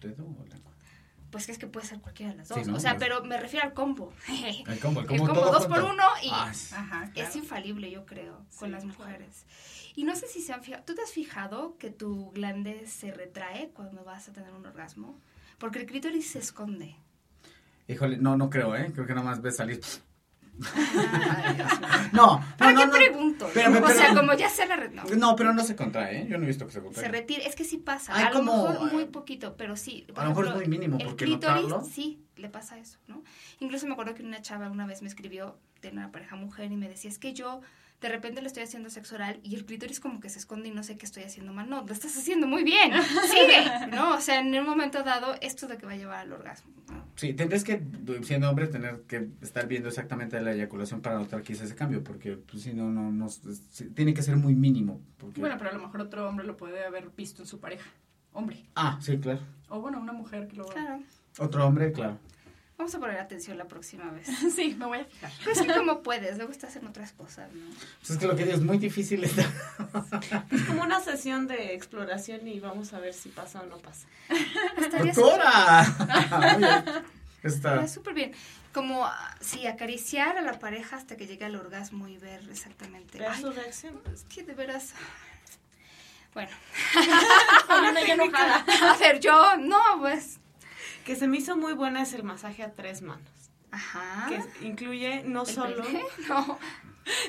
[0.00, 0.69] ¿Dedo o lengua?
[1.30, 2.66] Pues es que puede ser cualquiera de las Sí, dos.
[2.68, 2.76] ¿no?
[2.76, 4.12] o sea, Pues- pero me refiero al combo.
[4.66, 6.74] El combo, el El combo, combo todo dos por uno y Ah, sí.
[6.76, 8.98] Ajá, es infalible, yo creo, con Sí, las claro.
[8.98, 9.46] mujeres.
[9.96, 13.10] Y no sé si se han fijado, ¿tú te has fijado que tu glande se
[13.12, 15.18] retrae cuando vas a tener un orgasmo?
[15.58, 16.96] Porque el clítoris se esconde.
[17.88, 18.90] Híjole, no, no creo, ¿eh?
[18.94, 19.80] Creo que nada más ves salir.
[22.12, 22.98] No, ¿Para no, qué no, no.
[22.98, 23.46] pregunto?
[23.48, 24.76] Espérame, o sea, como ya se la...
[24.76, 25.36] re- No.
[25.36, 26.26] Pero no se contrae, ¿eh?
[26.28, 27.04] Yo no he visto que se contrae.
[27.04, 30.04] Se retira, es que sí pasa, Ay, a lo como- mejor muy poquito, pero sí.
[30.08, 32.98] por A lo mejor es muy mínimo, el porque clítoris, notarlo- sí, le pasa eso,
[33.06, 33.22] ¿no?
[33.60, 36.76] Incluso me acuerdo que una chava una vez me escribió de una pareja mujer y
[36.76, 37.60] me decía, es que yo
[38.00, 40.72] de repente le estoy haciendo sexo oral y el clítoris como que se esconde y
[40.72, 41.68] no sé qué estoy haciendo mal.
[41.68, 42.92] No, lo estás haciendo muy bien,
[43.30, 44.14] sigue, ¿no?
[44.14, 46.72] O sea, en un momento dado, esto es lo que va a llevar al orgasmo.
[46.90, 47.04] ¿no?
[47.16, 47.82] Sí, tendrías que,
[48.22, 52.02] siendo hombre, tener que estar viendo exactamente la eyaculación para notar que hice ese cambio,
[52.02, 53.28] porque pues, si no, no, no,
[53.94, 55.00] tiene que ser muy mínimo.
[55.18, 55.40] Porque...
[55.40, 57.90] Bueno, pero a lo mejor otro hombre lo puede haber visto en su pareja.
[58.32, 58.64] Hombre.
[58.74, 59.40] Ah, sí, claro.
[59.68, 60.64] O bueno, una mujer que lo...
[60.66, 61.02] Claro.
[61.38, 62.18] Otro hombre, claro.
[62.80, 64.26] Vamos a poner atención la próxima vez.
[64.56, 65.30] Sí, me voy a fijar.
[65.40, 67.66] Pero es que como puedes, luego estás en otras cosas, ¿no?
[67.98, 69.44] Pues es que lo que digo es muy difícil estar...
[70.50, 74.06] Es como una sesión de exploración y vamos a ver si pasa o no pasa.
[74.78, 75.82] Estaría ¡Doctora!
[77.42, 77.74] Está...
[77.74, 78.32] Está súper bien.
[78.72, 83.18] Como, ah, sí, acariciar a la pareja hasta que llegue al orgasmo y ver exactamente.
[83.18, 84.00] Ver su reacción.
[84.10, 84.94] es que de veras.
[86.32, 86.52] Bueno,
[87.68, 90.38] Una a ver, yo, no, pues.
[91.04, 93.28] Que se me hizo muy buena es el masaje a tres manos.
[93.70, 94.26] Ajá.
[94.28, 95.84] Que incluye no ¿El solo?
[96.28, 96.58] No.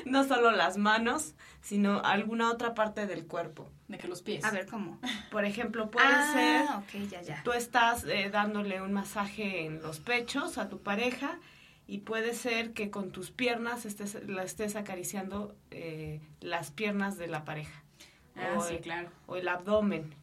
[0.04, 3.70] no solo las manos, sino alguna otra parte del cuerpo.
[3.88, 4.44] De que los pies.
[4.44, 4.98] A ver, ¿cómo?
[5.30, 6.32] Por ejemplo, puede ah,
[6.90, 7.42] ser ok, ya, ya.
[7.42, 11.38] tú estás eh, dándole un masaje en los pechos a tu pareja
[11.86, 17.26] y puede ser que con tus piernas estés, la estés acariciando eh, las piernas de
[17.28, 17.82] la pareja
[18.36, 19.10] Ah, o, sí, el- claro.
[19.26, 20.14] o el abdomen.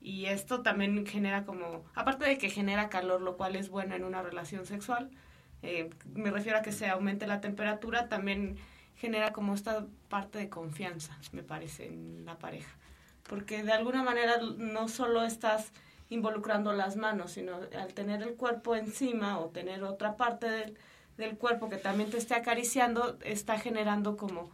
[0.00, 4.04] Y esto también genera como, aparte de que genera calor, lo cual es bueno en
[4.04, 5.10] una relación sexual,
[5.62, 8.56] eh, me refiero a que se aumente la temperatura, también
[8.96, 12.74] genera como esta parte de confianza, me parece, en la pareja.
[13.28, 15.72] Porque de alguna manera no solo estás
[16.08, 20.78] involucrando las manos, sino al tener el cuerpo encima o tener otra parte del,
[21.16, 24.50] del cuerpo que también te esté acariciando, está generando como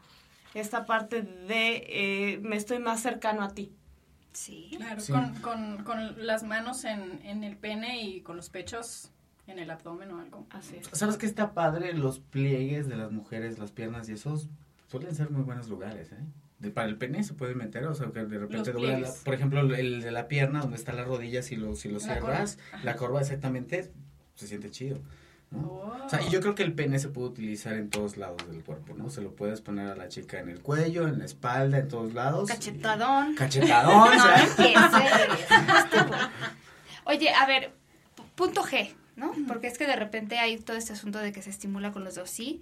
[0.55, 3.73] esta parte de eh, me estoy más cercano a ti.
[4.37, 4.71] Sí.
[4.77, 5.13] Claro, Sí.
[5.13, 9.11] con, con, con las manos en, en el pene y con los pechos
[9.47, 10.47] en el abdomen o algo.
[10.51, 10.89] Así es.
[10.93, 11.95] ¿Sabes qué está padre?
[11.95, 14.49] Los pliegues de las mujeres, las piernas y esos
[14.89, 16.19] suelen ser muy buenos lugares, ¿eh?
[16.59, 19.35] De, para el pene se puede meter, o sea, que de repente dobla la- por
[19.35, 22.57] ejemplo, el de la pierna, donde está la rodilla, si lo, si lo La cierras,
[22.71, 22.85] corva.
[22.85, 23.91] la corva exactamente,
[24.35, 24.99] se siente chido.
[25.57, 25.87] ¿No?
[26.05, 28.63] O sea, y yo creo que el pene se puede utilizar en todos lados del
[28.63, 29.11] cuerpo, ¿no?
[29.11, 32.15] Se lo puedes poner a la chica en el cuello, en la espalda, en todos
[32.15, 32.49] lados.
[32.49, 33.33] Cachetadón.
[33.33, 34.09] Y- Cachetadón.
[37.05, 37.73] Oye, a ver,
[38.17, 39.33] pu- punto G, ¿no?
[39.47, 42.15] Porque es que de repente hay todo este asunto de que se estimula con los
[42.17, 42.61] dos, sí.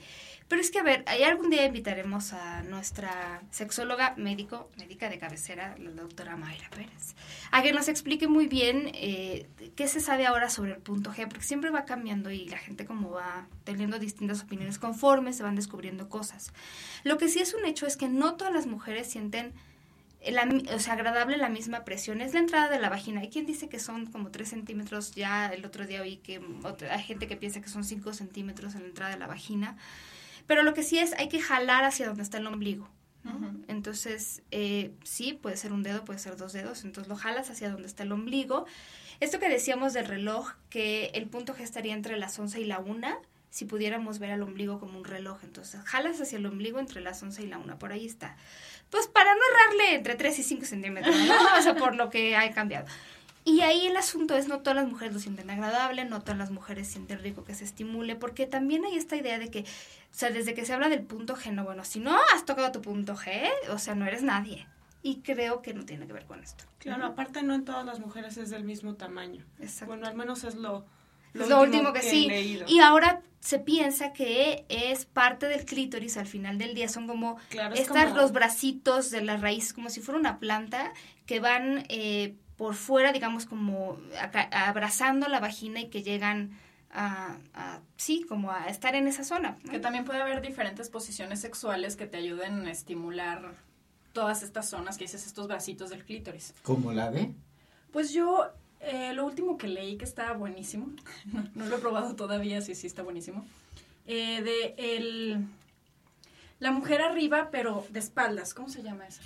[0.49, 5.75] Pero es que, a ver, algún día invitaremos a nuestra sexóloga médico, médica de cabecera,
[5.79, 7.15] la doctora Mayra Pérez,
[7.51, 11.27] a que nos explique muy bien eh, qué se sabe ahora sobre el punto G,
[11.29, 15.57] porque siempre va cambiando y la gente como va teniendo distintas opiniones conforme se van
[15.57, 16.53] descubriendo cosas.
[17.05, 19.55] Lo que sí es un hecho es que no todas las mujeres sienten
[20.75, 22.21] o sea, agradable la misma presión.
[22.21, 23.21] Es la entrada de la vagina.
[23.21, 25.15] Hay quien dice que son como 3 centímetros.
[25.15, 26.41] Ya el otro día oí que
[26.91, 29.77] hay gente que piensa que son 5 centímetros en la entrada de la vagina.
[30.47, 32.89] Pero lo que sí es, hay que jalar hacia donde está el ombligo.
[33.69, 36.85] Entonces, eh, sí, puede ser un dedo, puede ser dos dedos.
[36.85, 38.67] Entonces lo jalas hacia donde está el ombligo.
[39.21, 42.81] Esto que decíamos del reloj, que el punto G estaría entre las 11 y la
[42.81, 43.09] 1,
[43.49, 45.39] si pudiéramos ver al ombligo como un reloj.
[45.43, 48.37] Entonces, jalas hacia el ombligo entre las 11 y la 1, por ahí está.
[48.91, 51.35] Pues para no errarle entre 3 y 5 centímetros, ¿no?
[51.59, 52.87] O sea, por lo que ha cambiado.
[53.47, 56.51] Y ahí el asunto es, no todas las mujeres lo sienten agradable, no todas las
[56.51, 59.65] mujeres sienten rico que se estimule, porque también hay esta idea de que, o
[60.13, 62.81] sea, desde que se habla del punto G, no, bueno, si no has tocado tu
[62.81, 64.67] punto G, o sea, no eres nadie.
[65.03, 66.65] Y creo que no tiene que ver con esto.
[66.79, 69.45] Claro, aparte no en todas las mujeres es del mismo tamaño.
[69.61, 69.87] Exacto.
[69.89, 70.87] Bueno, al menos es lo,
[71.35, 72.27] Es lo último que, sí.
[72.27, 72.65] leído.
[72.67, 76.89] Y ahora se piensa que es parte del clítoris al final del día.
[76.89, 80.39] Son como Claro, es estas como- los bracitos de las raíces, como si fuera una
[80.39, 80.95] planta,
[81.27, 86.59] que van eh, por fuera, digamos, como acá- abrazando la vagina y que llegan
[86.93, 89.57] a, a- sí, como a estar en esa zona.
[89.65, 89.71] ¿no?
[89.73, 93.55] Que también puede haber diferentes posiciones sexuales que te ayuden a estimular
[94.13, 96.55] todas estas zonas que dices, estos bracitos del clítoris.
[96.63, 97.33] Como la de...
[97.93, 98.47] Pues yo,
[98.81, 100.87] eh, lo último que leí que está buenísimo,
[101.33, 103.45] no, no lo he probado todavía, sí, sí está buenísimo,
[104.07, 105.45] eh, de el,
[106.61, 109.23] la mujer arriba, pero de espaldas, ¿cómo se llama eso?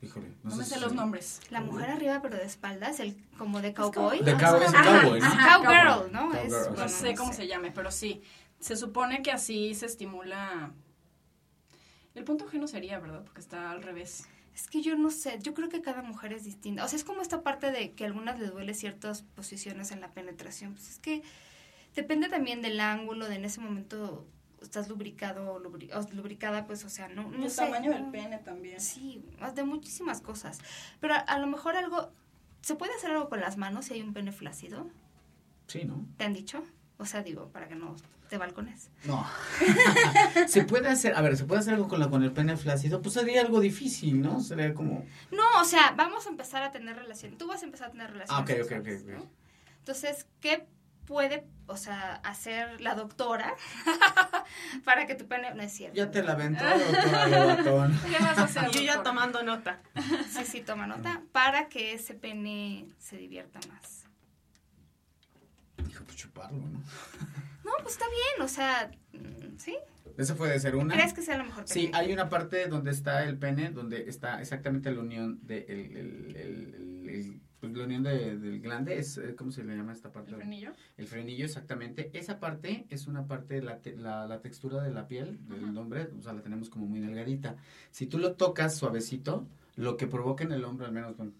[0.00, 1.40] Híjole, No, me sé si- los nombres.
[1.50, 4.20] La mujer arriba, pero de espaldas, el como de cowboy.
[4.20, 5.26] De cow- es Ajá, cowboy, ¿no?
[5.26, 6.12] ajá, Cowgirl.
[6.12, 6.34] ¿no?
[6.34, 7.38] Es, bueno, No sé cómo sé.
[7.38, 8.22] se llame, pero sí.
[8.60, 10.72] Se supone que así se estimula.
[12.14, 13.22] El punto G no sería, ¿verdad?
[13.24, 14.26] Porque está al revés.
[14.54, 16.84] Es que yo no sé, yo creo que cada mujer es distinta.
[16.84, 20.00] O sea, es como esta parte de que a algunas les duele ciertas posiciones en
[20.00, 20.74] la penetración.
[20.74, 21.22] Pues es que
[21.94, 24.26] depende también del ángulo, de en ese momento
[24.62, 27.62] estás lubricado o, lubri- o lubricada, pues, o sea, no, no el sé.
[27.64, 28.80] tamaño del pene también.
[28.80, 30.58] Sí, más de muchísimas cosas.
[31.00, 32.12] Pero a, a lo mejor algo,
[32.62, 34.88] ¿se puede hacer algo con las manos si hay un pene flácido?
[35.66, 36.06] Sí, ¿no?
[36.16, 36.62] ¿Te han dicho?
[36.98, 37.94] O sea, digo, para que no
[38.28, 38.90] te balcones.
[39.04, 39.26] No.
[40.48, 43.00] se puede hacer, a ver, se puede hacer algo con, la, con el pene flácido,
[43.00, 44.40] pues sería algo difícil, ¿no?
[44.40, 45.04] Sería como...
[45.30, 47.38] No, o sea, vamos a empezar a tener relación.
[47.38, 48.50] Tú vas a empezar a tener relaciones.
[48.50, 49.08] Ah, ok, ok, ok.
[49.08, 49.26] ¿no?
[49.78, 50.66] Entonces, ¿qué
[51.08, 53.54] puede, o sea, hacer la doctora
[54.84, 55.96] para que tu pene no es cierto?
[55.96, 57.90] Ya te la aventó, doctora.
[58.06, 58.70] ¿Qué vas a hacer?
[58.70, 59.80] Yo ya tomando nota.
[60.30, 64.04] Sí, sí, toma nota para que ese pene se divierta más.
[65.78, 66.78] Dijo, pues chuparlo, ¿no?
[67.64, 69.76] No, pues está bien, o sea, mm, ¿sí?
[70.18, 70.94] Esa puede ser una.
[70.94, 71.72] ¿Crees que sea lo mejor pene?
[71.74, 75.96] Sí, hay una parte donde está el pene, donde está exactamente la unión de el,
[75.96, 79.76] el, el- el- el- pues, la unión de- del glande, es, eh, ¿cómo se le
[79.76, 80.30] llama esta parte?
[80.30, 80.72] ¿El frenillo?
[80.96, 82.10] El frenillo, exactamente.
[82.12, 86.08] Esa parte es una parte, la, te- la, la textura de la piel del hombre,
[86.18, 87.56] o sea, la tenemos como muy delgadita.
[87.90, 89.46] Si tú lo tocas suavecito,
[89.76, 91.34] lo que provoca en el hombro, al menos con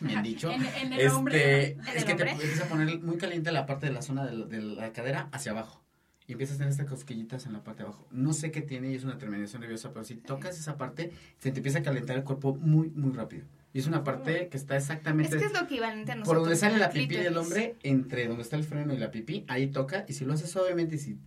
[0.00, 1.70] bien dicho, En, en el este, hombre.
[1.72, 2.30] ¿En es el que te hombre?
[2.32, 5.28] empieza a poner muy caliente la parte de la zona de la, de la cadera
[5.32, 5.82] hacia abajo.
[6.28, 8.06] Y empiezas a tener estas cosquillitas en la parte de abajo.
[8.10, 11.52] No sé qué tiene y es una terminación nerviosa, pero si tocas esa parte, se
[11.52, 13.44] te empieza a calentar el cuerpo muy, muy rápido.
[13.76, 16.34] Y es una parte que está Es exactamente que es lo equivalente a nosotros.
[16.34, 19.44] por donde sale la pipí del hombre, entre donde está el freno y la pipí,
[19.48, 20.06] ahí toca.
[20.08, 21.18] Y si lo haces suavemente y si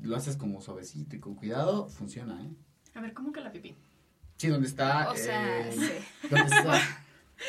[0.00, 2.48] lo haces como suavecito y con cuidado, funciona, ¿eh?
[2.94, 3.76] A ver, ¿cómo que la pipí?
[4.38, 5.10] Sí, donde está...
[5.10, 6.28] O sea, eh, sí.
[6.30, 6.80] donde está...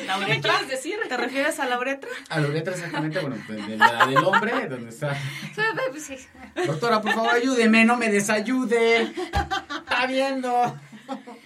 [0.06, 0.50] ¿La ¿Qué me uretra?
[0.52, 0.98] quieres decir?
[1.08, 2.10] ¿Te refieres a la uretra?
[2.28, 5.16] A la uretra exactamente, bueno, de, de la del hombre, donde está...
[5.90, 6.16] Pues sí.
[6.66, 9.04] Doctora, por favor, ayúdeme, no me desayude.
[9.04, 10.78] Está viendo.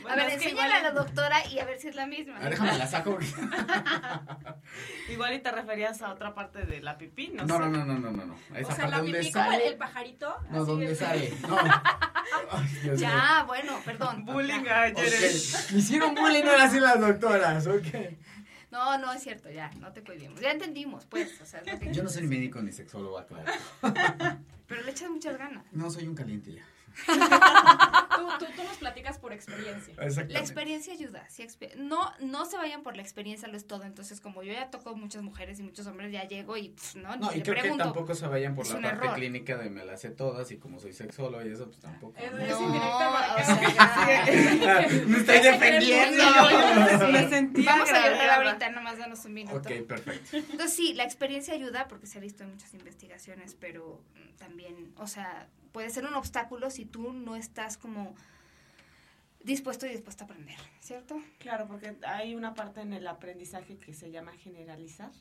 [0.08, 2.06] A a ver, es que enséñale a la doctora y a ver si es la
[2.06, 2.38] misma.
[2.38, 3.12] ver, déjame la saco.
[3.12, 3.26] porque-
[5.08, 7.60] igual y te referías a otra parte de la pipí, no, No, sé.
[7.60, 8.34] no, no, no, no, no,
[8.66, 10.36] O sea, la pipí como el, pajarito.
[10.50, 11.32] No, así donde de- sale.
[11.48, 11.58] No.
[12.50, 12.94] Ay, Dios mío.
[12.96, 14.24] Ya, bueno, perdón.
[14.24, 14.84] Bullying Ya.
[14.84, 15.40] a Ok, Jeremy.
[15.72, 17.86] Me hicieron bullying ahora sí las doctoras, ok.
[18.70, 20.40] No, no es cierto, ya, no te cohibimos.
[20.40, 21.62] Ya entendimos, pues, o sea,
[21.92, 23.52] Yo no soy ni médico ni sexólogo, claro.
[24.66, 25.64] Pero le echas muchas ganas.
[25.70, 26.64] No soy un caliente ya.
[28.16, 29.92] Tú, tú, tú nos platicas por experiencia.
[29.94, 30.34] Exactamente.
[30.34, 31.26] La experiencia ayuda.
[31.28, 33.84] Sí, exper- no, no se vayan por la experiencia, lo es todo.
[33.84, 37.16] Entonces, como yo ya toco muchas mujeres y muchos hombres, ya llego y pff, no,
[37.16, 37.84] No, ni y le creo pregunto.
[37.84, 39.14] que tampoco se vayan por Es la parte error.
[39.16, 42.18] clínica de me las sé todas y como soy sexólogo y eso, pues tampoco.
[42.18, 42.38] Es- ¿no?
[42.38, 44.24] es indirecta o sea,
[45.06, 46.24] Me estoy defendiendo.
[47.12, 49.56] Me sentí Vamos a llorar ahorita, nomás danos un minuto.
[49.56, 50.36] Ok, perfecto.
[50.36, 54.92] Entonces sí, la experiencia ayuda porque se ha visto en muchas investigaciones, pero mm, también,
[54.96, 58.03] o sea, puede ser un obstáculo si tú no estás como
[59.40, 61.20] dispuesto y dispuesta a aprender, ¿cierto?
[61.38, 65.12] Claro, porque hay una parte en el aprendizaje que se llama generalizar.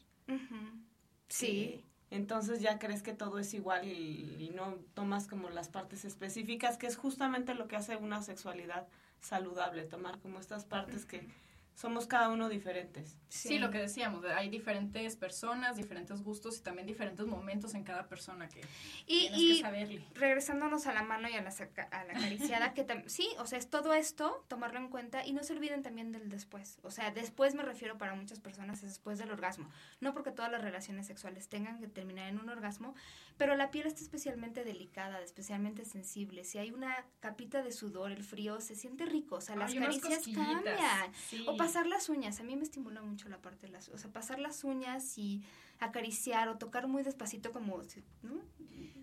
[1.28, 1.84] Sí.
[2.10, 6.78] Entonces ya crees que todo es igual y, y no tomas como las partes específicas,
[6.78, 8.88] que es justamente lo que hace una sexualidad
[9.20, 11.28] saludable, tomar como estas partes que
[11.76, 13.18] somos cada uno diferentes.
[13.30, 18.08] Sí, lo que decíamos, hay diferentes personas, diferentes gustos y también diferentes momentos en cada
[18.08, 18.62] persona que
[19.08, 20.06] Y, tienes y que saberle.
[20.14, 23.48] regresándonos a la mano y a la, saca- a la acariciada, que tam- sí, o
[23.48, 26.78] sea, es todo esto, tomarlo en cuenta y no se olviden también del después.
[26.84, 29.68] O sea, después me refiero para muchas personas es después del orgasmo.
[30.00, 32.94] No porque todas las relaciones sexuales tengan que terminar en un orgasmo,
[33.38, 36.44] pero la piel está especialmente delicada, especialmente sensible.
[36.44, 39.36] Si hay una capita de sudor, el frío, se siente rico.
[39.36, 41.14] O sea, las unas caricias cambian.
[41.30, 41.46] Sí.
[41.48, 44.12] O pasar las uñas, a mí me estimula mucho la parte de las, o sea,
[44.12, 45.44] pasar las uñas y
[45.80, 47.82] acariciar o tocar muy despacito como.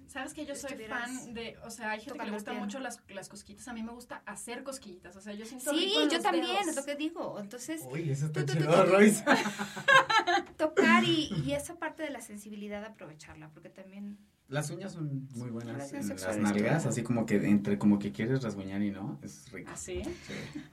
[0.07, 3.01] Sabes que yo soy fan de, o sea, hay gente que le gusta mucho las,
[3.11, 6.15] las cosquillitas, a mí me gusta hacer cosquillitas, o sea, yo siento Sí, rico yo
[6.15, 6.67] los también, dedos.
[6.69, 7.39] es lo que digo.
[7.39, 8.91] Entonces, Uy, eso está tu, chido, tu.
[8.91, 9.23] Royce.
[10.57, 15.51] tocar y, y esa parte de la sensibilidad aprovecharla, porque también Las uñas son muy
[15.51, 19.71] buenas las nalgas, así como que entre como que quieres rasguñar y no, es rico.
[19.73, 20.03] ¿Ah, sí?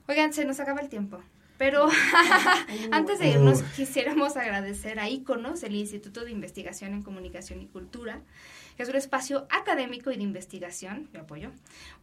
[0.08, 1.20] Oigan, se nos acaba el tiempo.
[1.58, 1.88] Pero
[2.92, 8.22] antes de irnos, quisiéramos agradecer a ICONOS, el Instituto de Investigación en Comunicación y Cultura,
[8.76, 11.50] que es un espacio académico y de investigación, de apoyo,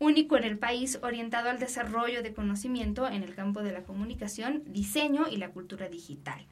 [0.01, 4.65] único en el país, orientado al desarrollo de conocimiento en el campo de la comunicación,
[4.67, 6.45] diseño y la cultura digital.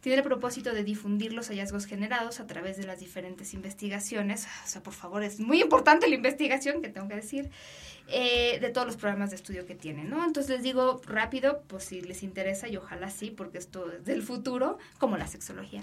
[0.00, 4.46] Tiene el propósito de difundir los hallazgos generados a través de las diferentes investigaciones.
[4.64, 7.50] O sea, por favor, es muy importante la investigación, que tengo que decir,
[8.08, 10.24] eh, de todos los programas de estudio que tienen, ¿no?
[10.24, 14.22] Entonces les digo rápido, pues si les interesa, y ojalá sí, porque esto es del
[14.22, 15.82] futuro, como la sexología.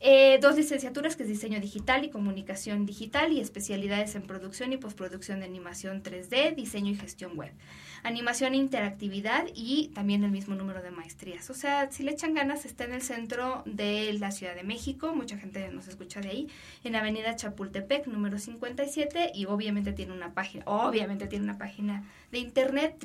[0.00, 4.76] Eh, dos licenciaturas, que es diseño digital y comunicación digital, y especialidades en producción y
[4.76, 7.52] postproducción de animación 3D, diseño y gestión web.
[8.04, 11.50] Animación e interactividad y también el mismo número de maestrías.
[11.50, 15.14] O sea, si le echan ganas, está en el centro de la Ciudad de México,
[15.14, 16.48] mucha gente nos escucha de ahí,
[16.82, 22.38] en Avenida Chapultepec, número 57, y obviamente tiene una página, obviamente tiene una página de
[22.38, 22.96] internet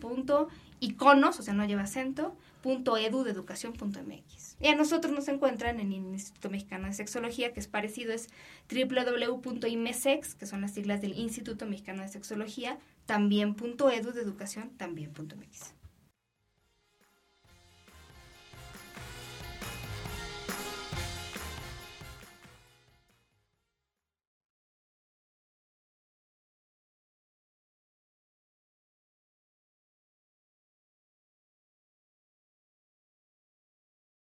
[0.00, 4.56] www.iconos, o sea, no lleva acento, .edu.educación.mx.
[4.60, 8.28] Y a nosotros nos encuentran en el Instituto Mexicano de Sexología, que es parecido, es
[8.70, 15.12] www.imesex, que son las siglas del Instituto Mexicano de Sexología, también .edu de educación, también
[15.12, 15.72] .mx.